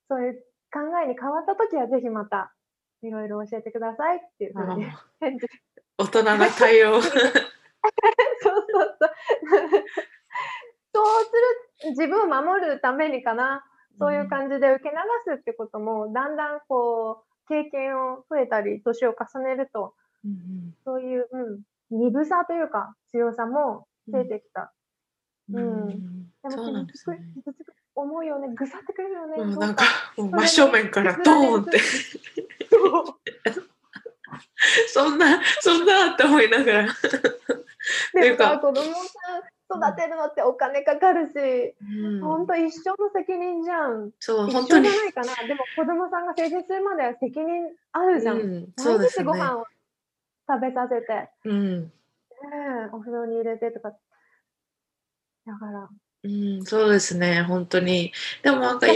[0.08, 0.34] そういう
[0.72, 2.53] 考えに変わったときは、ぜひまた、
[3.04, 5.46] いろいろ教えてくださいっていうふうにあ返事。
[5.98, 7.00] 大人な対応。
[7.00, 7.22] そうそう
[8.42, 9.10] そう。
[10.94, 13.64] そうする、自分を守るためにかな、
[13.98, 14.96] そういう感じで受け流
[15.36, 19.94] すってことも、だんだんこう、経験を増えたり、年を重ねると、
[20.24, 21.28] うんそういう、
[21.90, 24.72] うん、鈍さというか、強さも出てきた。
[25.52, 25.56] うん。
[25.56, 25.90] うん。
[25.90, 29.36] うんでも傷つく、傷つく、思うよね、ぐさってくるよね。
[29.36, 29.84] もうそうなんか
[30.16, 31.78] 真正面からドーンって。
[34.88, 36.88] そんな そんなって思いながら。
[38.14, 38.90] でも子供さ
[39.38, 42.20] ん育てるのってお金かかるし、うん。
[42.20, 44.12] 本当一生の責任じゃん。
[44.20, 45.48] そう一本当に生じゃないかな。
[45.48, 48.40] でも子供さんが成人するまでは責任あるじゃん。
[48.40, 49.24] うんそう毎ですね。
[49.24, 49.66] 日ご飯を
[50.48, 51.92] 食べさせて、ねうん。
[52.52, 53.90] え、お風呂に入れてとか。
[53.90, 55.88] だから、
[56.24, 58.12] うんそうですね本当に。
[58.42, 58.86] でもなんか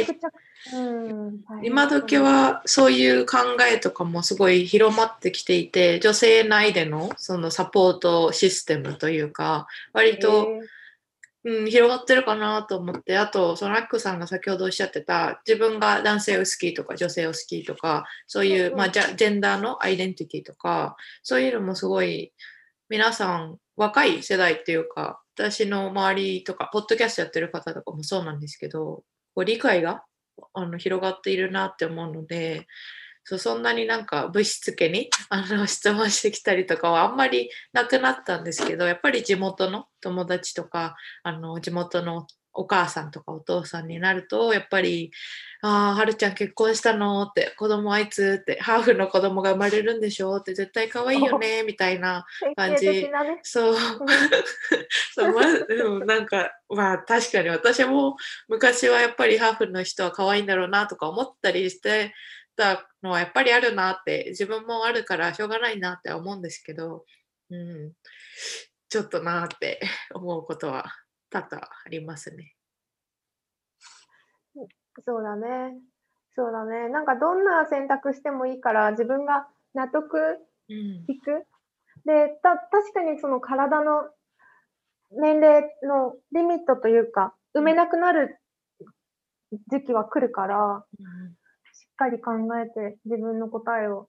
[0.73, 3.39] うん、今時はそういう考
[3.71, 10.49] えとかもすごい広まってきていて女性内でのそのサポートシステムというか割と、
[11.45, 22.33] うん、広がってるかなと思ってあとそのアックさんが先ほどおっしゃってた自分が男性を好きとか女性を好きとかそういう、まあ、ジェンダーのアイデンティティとかそういうのもすごい
[22.91, 30.05] 皆さん若い世代っていうか私の周りとかポッドキャストやってる方とかもそうなんですけどこう理解が
[30.53, 32.67] あの広がっているなって思うので
[33.25, 45.13] そうそんなになんかぶしつけに あの質問してきたりとかはあんまりなくなったんですけどやっぱり地元の友達とかあの地元のお母さんとかお父さんになるとやっぱり
[45.63, 52.27] 「ああはるちゃん結婚したの?」って「子供あいつ?」って「ハーフの子供が生まれるんでしょ?」って「絶対可愛いよね」みたいな
[52.57, 53.41] 感じね。
[53.43, 53.77] そう
[55.15, 58.17] そうまでもなんかまあ確かに私も
[58.49, 62.13] 昔はやっぱりハーフの人は可愛いんだろうなとか思ったりして
[62.57, 67.05] たのはやっぱりあるなって自分もあるからしょうがないなって思うんですけど、
[67.51, 67.93] うん、
[68.89, 69.81] ちょっとなって
[70.13, 70.87] 思うことは
[71.31, 72.55] 多々ありますね。
[75.05, 75.79] そうだね。
[76.35, 76.89] そうだね。
[76.89, 81.47] なんかどんな選択してもいいから自分が納得うんいく。
[82.05, 84.09] で、た、確かにその体の
[85.11, 88.39] 年齢のリミットというか、埋めなくなる
[89.71, 90.85] 時期は来るから、
[91.73, 94.09] しっかり考えて自分の答えを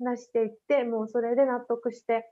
[0.00, 2.30] 出していって、もうそれで納得して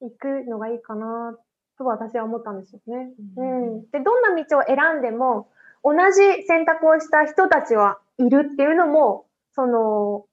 [0.00, 1.36] いくのがいいかな
[1.82, 3.12] と私は思ったんですよね。
[3.36, 3.90] ううんん。
[3.90, 5.48] で、どんな道を選んでも、
[5.84, 10.24] 同じ選択をした人たちはいるっていうのもその、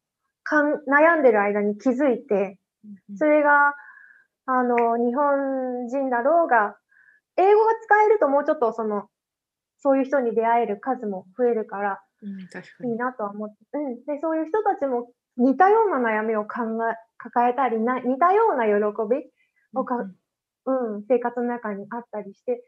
[0.44, 2.58] かん悩んでる間に気づいて、
[3.18, 3.76] それが、
[4.46, 6.78] あの、日本人だろうが、
[7.38, 9.08] 英語が使えるともうちょっとその、
[9.78, 12.34] そういう人に出会える数も増えるから、うん、い
[12.84, 12.98] いに。
[12.98, 13.96] なとは思って、うん。
[14.06, 18.74] で、そういう人たちも似たような悩みを考え、抱えたりな、似たような喜
[19.10, 19.30] び
[19.74, 20.16] をか、うん、
[21.08, 22.64] 生活の中にあったりして、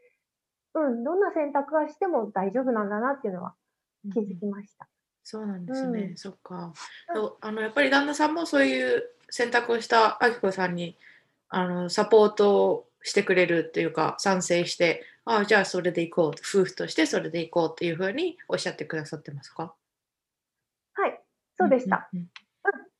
[0.74, 3.54] うん、どんな選択はしても大丈夫なんだなっていうのは
[4.12, 4.88] 気づきました。
[5.22, 6.72] そうなんですね、うんそっか。
[7.40, 10.96] あのやっぱり旦那さんもそういう選択をしたあきこさんに
[11.48, 19.74] あのサポートをしてくれるっていうか賛成して、ああじゃあそれで行こう、夫婦としてそれで行こうっていうふうにおっしゃってくださってますか？
[20.94, 21.20] はい、
[21.56, 22.08] そうでした。。
[22.12, 22.26] うんうん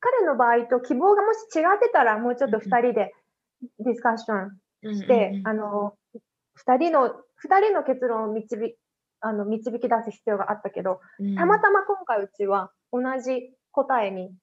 [0.05, 3.15] 彼の場合と希望がもし違ってたら、もうちょっと2人で
[3.79, 4.51] ディスカッションうん
[4.83, 5.95] して、うんうんあの、
[6.67, 8.77] 2人の、二人の結論を導き、
[9.21, 14.35] あの、導き出す必要があったけど、うんたまたま今回うちは同じ答えに、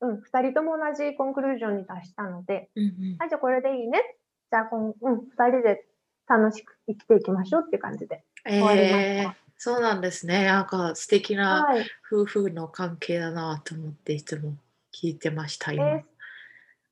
[0.00, 4.02] うん、2人とも同じコンクルージョンに達したので、うんうんはい、じゃあこれでいいね。
[4.50, 5.84] じゃあこん、うん、2人で
[6.26, 8.24] 楽しく生きていきましょうっていう感じで。
[8.46, 10.44] 終わりましたえーそうなんですね。
[10.44, 11.84] なんか素敵なはい。
[12.08, 14.54] 夫婦の関係だなと思っていつも
[14.94, 15.84] 聞いてました、今。
[15.84, 16.17] えー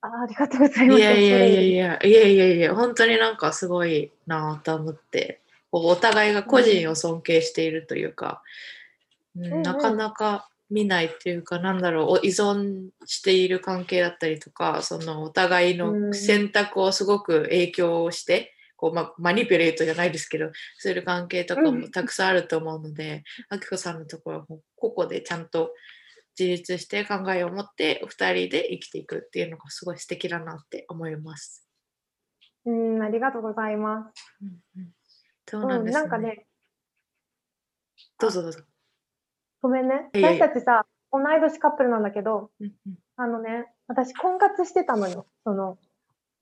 [0.06, 0.98] あありがとうございます。
[1.00, 1.86] いやいやいやいや。
[2.02, 5.40] や、いやいやいや、本当になんかすごいなと思って、
[5.70, 24.46] こうお互いが個人を尊敬しているというか、うんうんなかなか見ないっていうか、なんだろう、お依存している関係だったりとか、そのお互いうんの選択をすごく影響して、こうま、マニピュレートじゃないですけど、する関係とかうんもたくさんあると思うので、あきこさんのところは
[24.76, 25.72] 個々でちゃんと
[26.38, 31.66] 自立して考えを持ってお二人で生きていくっていうのがすごい素敵だなって思います。
[32.64, 34.36] うん、ありがとうございます。
[34.42, 34.90] うんうん
[35.48, 36.46] そううん、なんです、なんかね、
[38.18, 38.60] どうぞどうぞ。
[39.62, 40.10] ごめんね。
[40.14, 45.26] 私たちさ、同い年カップルなんだけど、うんうんあのね、私婚活してたのよ。
[45.44, 45.78] その、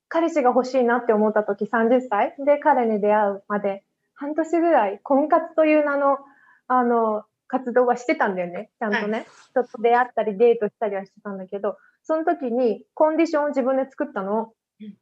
[0.08, 3.84] 彼氏が欲しいなって思った時30歳で彼に出会うまで
[4.14, 6.18] 半年ぐらい婚活という名の、
[6.66, 7.24] あの、
[7.54, 8.70] 活動はしてたんだよね。
[8.80, 9.26] ちゃんとね。
[9.50, 14.52] 人と出会ったりデートしたりはしてたんだけど、その時にコンディションを自分で作ったの。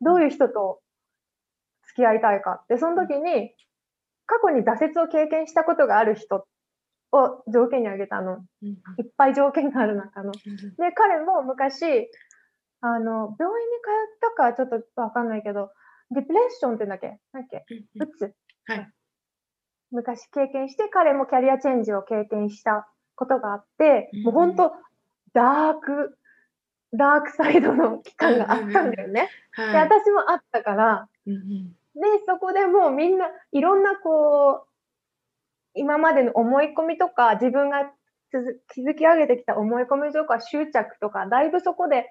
[0.02, 0.80] どういう人と
[1.86, 3.54] 付き合いたいかって、その時に
[4.26, 6.46] 過去に挫折を経験したことがある人
[7.12, 8.44] を条件に挙げたの。
[8.98, 10.30] いっぱい条件がある中の。
[10.30, 12.10] うんで、彼も昔、
[12.82, 15.70] あの、病院に通ったかはちょっとわかんないけど、
[16.10, 17.18] ディプレッションって言うんだっけ？
[17.32, 17.64] なんだっけ？
[17.70, 18.34] うんうつ
[18.66, 18.90] はい
[19.92, 24.72] 昔経験して、彼もキャリアチェンジを経験したことがあって、うんもう本当、
[25.34, 26.18] ダーク、
[26.92, 29.28] ダークサイドの期間があったんだよね。
[29.56, 31.32] で、はい私もあったから、で、
[32.26, 34.68] そこでもうみんないろんなこう、
[35.74, 37.90] 今までの思い込みとか、自分が
[38.30, 42.10] つ築き上げてきた思い込みとか執着とか、だいぶそこで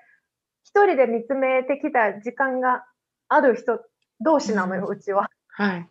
[0.64, 2.86] 一人で見つめてきた時間が
[3.28, 3.80] ある人
[4.20, 5.30] 同士なのよ、ううちは。
[5.50, 5.90] はい。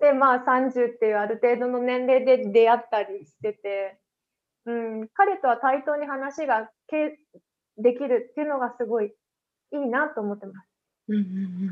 [0.00, 3.98] で、まあ30っていうある程度の年齢で出会ったりしてて、
[4.66, 7.18] うん、彼とは対等に話がけ
[7.78, 9.12] できるっていうのがすごい
[9.72, 10.70] いいなと思ってます。
[11.08, 11.22] うんうん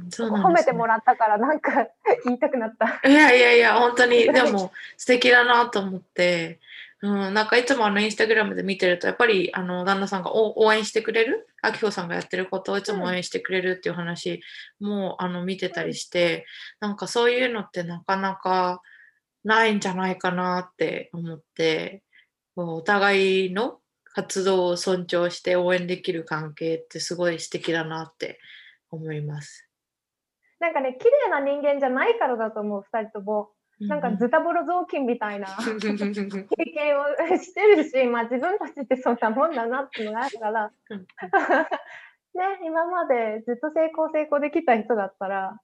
[0.05, 0.51] うん、そうなんです、ね。
[0.51, 1.87] 褒めてもらったからなんか
[2.27, 3.01] 言いたくなった。
[3.09, 6.59] いやいやいや、本当に、 でも素敵だなと思って、
[7.01, 14.41] うん、なんかいつもあのインスタグラムで見てると、やっぱりあの旦那さんがお応援してくれる、あきこさんがやってることをいつも応援してくれるっていう話
[14.81, 16.45] もあの見てたりして、
[16.81, 18.83] なんかそういうのってなかなか
[19.45, 22.03] ないんじゃないかなって思って、
[22.57, 28.41] お互いの活動を尊重して応援できる関係ってすごい素敵だなって
[28.91, 29.69] 思います。
[30.59, 33.51] なんかね、綺麗な人間じゃないからだと思う、二人とも。
[33.81, 35.47] なんかうズタボロ雑巾みたいな。
[35.47, 35.97] 経ん験
[37.01, 37.05] を
[37.39, 41.07] してるし、まあ自分たちってそんなもんだなっていうのがあるから、うんね、
[42.65, 45.61] 今までずっと成功成功できた人だったら、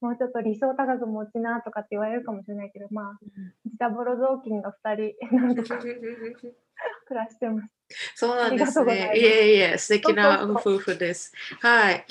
[0.00, 3.18] もうちょっと理想高く持ちなとかって言われるかもしれないけど、まあ、
[3.66, 7.68] ズタボロ雑巾が二人、なんとか暮らしてます。
[8.14, 9.12] そうなんですね。
[9.16, 11.32] いえいえ、素敵な夫婦です。
[11.60, 12.04] はい。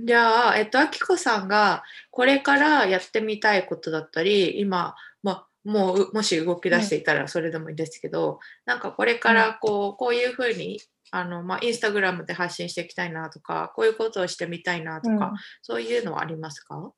[0.00, 10.80] じゃあ、えっと、あきこさんがこれからやってみたいことだったり、今、まあ、もううもし動き出していたらそれでもいいですけど、なんかこれからこうこういうふうに
[11.10, 15.32] あの、まあ、インスタグラムで発信していきたいなとか、こういうことをしてみたいなとか、うん
[15.62, 16.92] そういうのはありますか？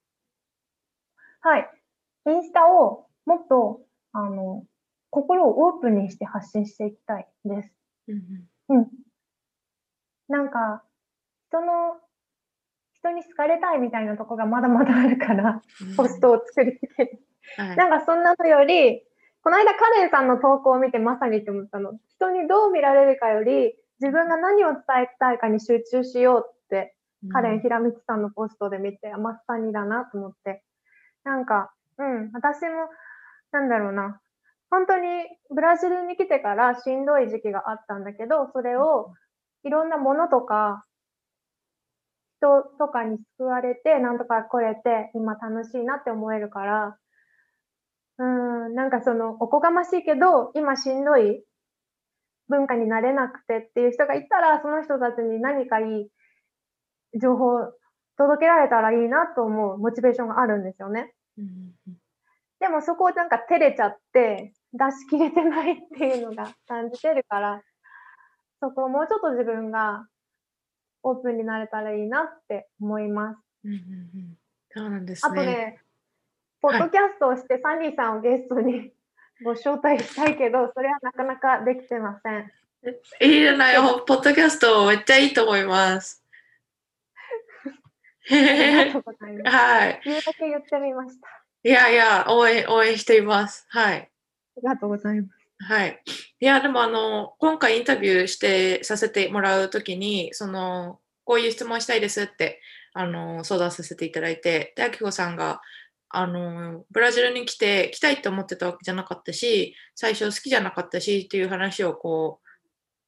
[1.42, 1.70] はい。
[2.26, 3.82] インスタをもっと、
[4.12, 4.64] あの、
[5.10, 7.72] 心をオープンにして発信していきたいです。
[8.08, 8.88] うんうん。
[10.28, 10.82] なんか、
[11.50, 12.00] 人の、
[13.06, 17.20] 人に好かれたいみたいなとこがまだまだあるから、うんポストを作り続ける。
[17.56, 19.02] はいなんかそんなのより、
[19.42, 21.92] この間カレンさんの投稿を見てまさにって思ったの。
[22.08, 26.96] 人にどう見られるかより、自分が何を伝えたいかに集中しようって、
[27.32, 30.64] カレン・うんひらみつさんのポストで見て、まさにだなと思って。
[31.22, 32.88] なんか、うん、私も、
[33.52, 34.20] なんだろうな。
[34.70, 35.06] 本当に
[35.54, 39.14] ブラジルに来てからしんどい時期があったんだけど、それを
[39.62, 40.84] いろんなものとか、
[42.38, 46.98] 人とかに救われて、なんとか来れて、今楽しいなって思えるから、
[48.18, 51.44] うん、なんかその、おこがましいけど、今しんどい
[52.48, 56.10] 文化になれなくてっていう人がいたら、その人たちに何かいい
[57.18, 57.72] 情報を
[58.16, 61.12] 届けられたらいいなと思うモチベーションがあるんですよね。
[62.58, 67.62] でもそこをなんか照れちゃって出し切れてないっていうのが感じてるから、
[68.60, 70.06] そこをもうちょっと自分が
[71.02, 73.38] オープンになれたらいいなって思います。
[73.64, 73.80] うんうんう
[74.18, 74.38] ん
[74.76, 75.46] そうなんですあとね。
[75.46, 75.80] ね、
[76.60, 78.92] ポッドキャストをしてサニーさんをゲストに
[79.42, 82.50] ご招待したいけど、それはなかなかできてません。
[83.20, 86.22] いいじゃないよ、ポッドキャストめっちゃいいと思います。
[88.30, 89.56] ありがとうございます。
[89.56, 90.00] はい。
[90.04, 91.28] 言うだけ言ってみました。
[91.64, 93.66] いやいや、応援、応援しています。
[93.70, 93.96] はい。
[93.96, 95.35] ありがとうございます。
[95.58, 96.02] はい。
[96.40, 102.60] いや、でもあの、今回インタビューしてさせてもらうときに、その、こういう質問したいですって、
[102.92, 105.62] あの、相談させていただいて、で、あきこさんが、
[106.10, 112.46] あの、ブラジルに来て、来たいって思ってたわけじゃなかったし、最初好きじゃなかったしっていう話をこう、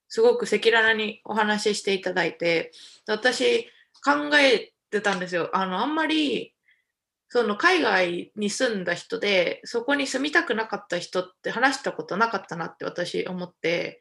[0.09, 2.73] すごく赤裸々にお話ししていただいて、
[3.07, 3.67] 私
[4.05, 5.51] 考えてたんですよ。
[5.55, 6.55] あの、あんまり、
[7.29, 14.01] その海外に住んだ人で、そこに住みたくなかった人って話したことなかったなって私思って、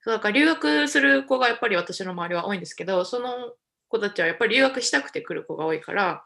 [0.00, 3.54] そうだから留学する子がやっぱり私の周りは多いんですけど、その
[3.88, 6.24] 子たちはやっぱり留学したくて来る子が多いから、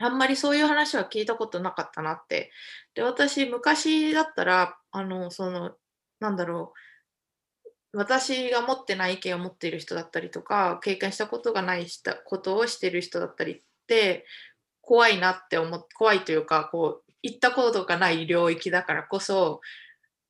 [0.00, 2.50] あんまりそういう話は聞いたことなかったなって。
[2.94, 5.76] で、私、昔だったら、あの、その、
[6.20, 6.72] なんだろ
[7.92, 14.26] う、私が持ってない意見を持っている人だったりとか、経験したことがないしたことをしている人だったりって、
[14.86, 19.60] 怖いなって思って、怖いというか、こう、行ったことがない領域だからこそ、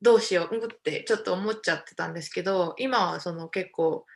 [0.01, 4.07] どうしよう、ってちょっと思っちゃってたんですけど、今はその結構、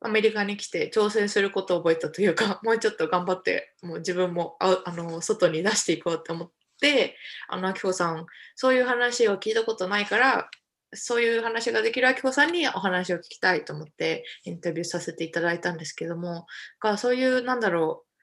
[0.00, 7.16] アメリカに来て挑戦することを覚えたというか、 もうちょっと頑張って、もう自分もああの外に出していこうって思って、
[7.48, 10.50] あの、あきこさん、そういう話を聞いたことないから、
[10.92, 16.46] そういう話ができるあきこさんにお話を聞きたいと思ってインタビューさせていただいたんですけども、
[16.80, 18.13] がそういう、なんだろう、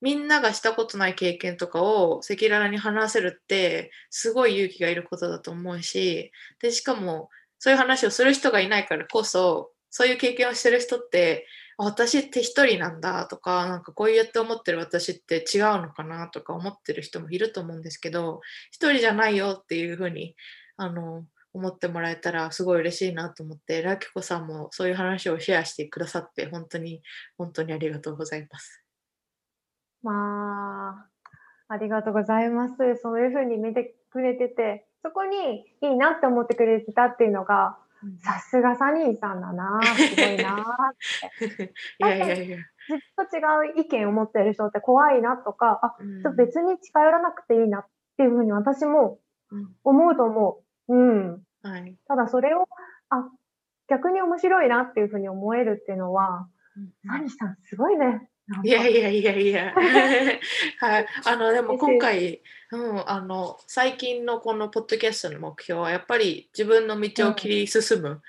[0.00, 11.46] みんながしたことない経験とかを赤裸々に話せるって、すごい勇気がいることだと思うし、で、しかも、そういう話をする人がいないからこそ、そういう経験をしてる人って、
[11.76, 18.40] 私って一人なんだとか、なんかこうやって思ってる私って違うのかなとか思ってる人もいると思うんですけど、
[18.72, 20.36] 一人じゃないよっていうふうに、
[20.76, 21.24] あの、
[21.54, 27.02] 思ってもらえたらすごい嬉しいなと思って、ラキコさんもそういう話をシェアしてくださって、本当に、
[27.36, 28.87] 本当にありがとうございます。
[30.02, 31.06] ま
[31.68, 32.74] あ、ありがとうございます。
[33.02, 37.78] そういうふうに見てくれてて、そこにいいなって思ってくれてたっていうのが、
[38.22, 40.94] さすがサニーさんだな、すごいな。
[41.98, 42.58] いやいやいや。
[42.88, 47.86] 自分と違う意見を持ってる人って怖いなとか、あ、うんちょっと別に近寄らなくていいなっ
[48.16, 49.18] ていうふうに私も
[49.50, 50.94] うん思うと思う。
[50.94, 51.42] うん。
[51.62, 51.96] はい。
[52.06, 52.66] ただそれを、
[53.10, 53.28] あ、
[53.88, 56.48] 逆に面白いなっていうふうに思えるっていうのは、
[57.06, 58.28] サニーさんすごいね。
[58.64, 59.74] いやいやいやいや。
[60.80, 61.06] はい。
[61.24, 62.42] あの、でも今回、
[62.72, 68.22] うん、あの、最近のこのポッドキャストの目標は、やっぱり自分の道を切り進む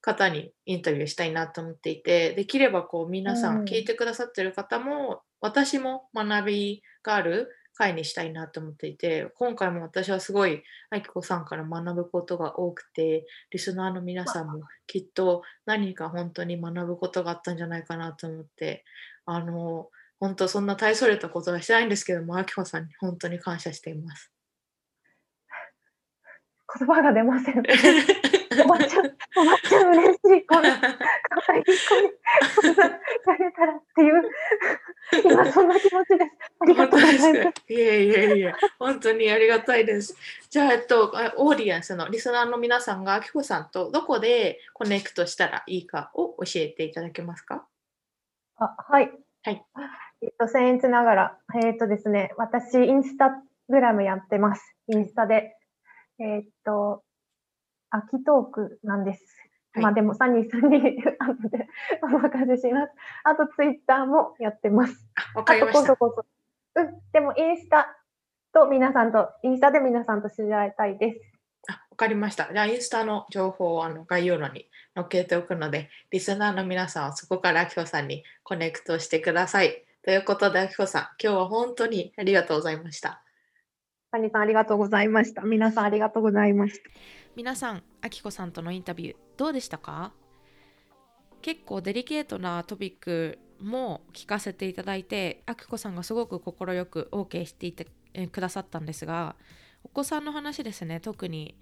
[0.00, 18.84] 方にインタビューしたいなと思っていて、できればこう、皆さうんん、聞いてくださってる方も、私も学びがある回にしたいなと思っていて、今回も私はすごい、あきこさんから学ぶことが多くて、リスナーの皆さんもきっと何か本当に学ぶことがあったんじゃないかなと思って、
[19.26, 24.32] あの、本当そんな大それたことはしてないんですけども、あきこさんに本当に感謝しています。
[26.78, 27.58] 言葉が出ません。
[28.64, 30.46] おばちゃん、おばちゃん嬉しい。
[30.46, 31.76] こんな可愛い子に、
[32.62, 32.90] そんなや
[33.38, 34.22] れたらっていう、
[35.24, 36.30] 今そんな気持ちです。
[36.60, 37.00] ありがとう。
[37.00, 37.72] ございます。
[37.72, 40.16] いやいやいや、本当にありがたいです。
[40.48, 47.66] じゃあ、えっと、オーディエンスのリスナーの皆さんが、あきこさんとどこでコネクトしたらいいかを教えていただけますか
[48.58, 49.10] あはい。
[49.42, 49.64] はい。
[50.22, 53.30] えっと、僭越ながら、えっとですね、私、インスタ
[53.68, 54.74] グラムやってます。
[54.88, 55.54] インスタで。
[56.18, 57.04] えっと、
[57.90, 59.24] 秋トークなんです。
[59.74, 60.78] はいまあでも、サニーさんに
[61.18, 61.68] 後 で
[62.02, 62.92] お任せします。
[63.24, 65.06] あと、ツイッターもやってます。
[65.34, 65.96] あわかあと、りました。
[65.96, 66.24] こそこ
[66.74, 66.80] そ。
[66.80, 67.02] うん。
[67.12, 67.94] でも、インスタ
[68.54, 71.35] と皆さんと、インスタで皆さんと知り合いたいです。
[71.98, 72.50] あわかりました。
[72.52, 79.82] じゃあ、インスタの情報をあの概要欄に載っけておくので、リスナーの皆さんはそこからあきこさんにコネクトしてください。
[80.04, 83.22] ということで、あきこさん、今日は本当にありがとうございました。
[84.12, 85.40] サニーさんありがとうございました。
[85.40, 86.80] 皆さんありがとうございました。
[87.34, 90.12] 皆さん、あきこさんとのインタビュー、どうでしたか？
[91.40, 99.36] 結構デリケートなトピックも聞かせていただいて、あきこさんがすごく快く OK していてえくださったんですが、
[99.82, 101.56] お子さんの話ですね、特に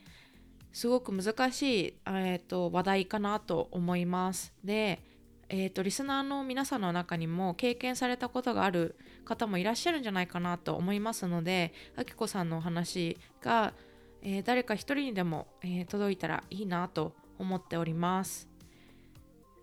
[0.75, 4.53] すごく難しい、えー、と話題かなと思います。
[4.65, 5.01] で、
[5.49, 13.73] えー、とリスナーの皆さんの中にも経験されたことがある方もいらっしゃるんじゃないかなと思いますので、あきこさんのお話が、
[14.21, 18.49] えー誰か一人にでも、えー届いたらいいなと思っております。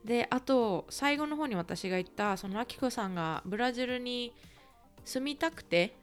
[0.05, 4.33] で、あと最後の方に私が言ったそのあきこさんがブラジルに
[5.03, 5.93] 住みたくて、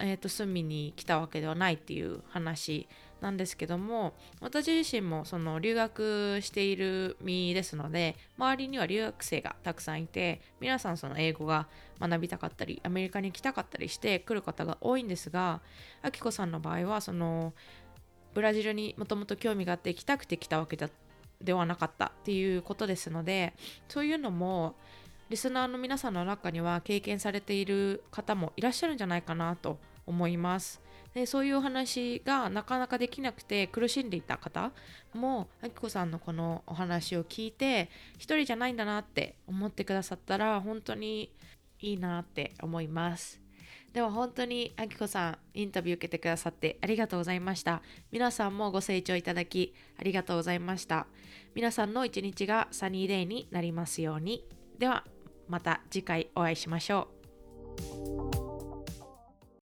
[0.00, 2.86] えーと住みに来たわけではないっていう話
[3.20, 11.66] なんですけども私自身もその留学している身ですので周りには留学生がたくさんいて皆さんその英語が
[11.98, 15.60] 学びたかったりアメリカに来たかったりして来る方が多いんですが
[16.02, 17.54] あきこさんの場合はその
[18.34, 20.90] ブラジルにもともと興味があって行きたくて来たわけだ
[21.40, 23.54] ではなかったっていうことですので
[23.88, 24.74] そういうのも
[25.28, 30.80] リスナーの皆さんの中には経験されている方もいらっしゃるんじゃないかなと思います。
[31.16, 34.70] でそういうお話がなかなかできなくて苦しんでいた方
[35.14, 37.88] もあきこさんのこのお話を聞いて
[38.18, 41.32] 一人じゃないんだなって思ってくださったら本当に
[41.80, 43.40] いいなって思います。
[43.94, 47.80] では本当にあきこさんインタビュー受けてくださってありがとうございました。
[48.12, 51.06] 皆さんもご清聴いただきありがとうございました。
[51.54, 54.44] 皆さんの一日がサニーデイになりますように。
[54.78, 55.06] では
[55.48, 57.08] また次回お会いしましょ
[58.42, 58.45] う。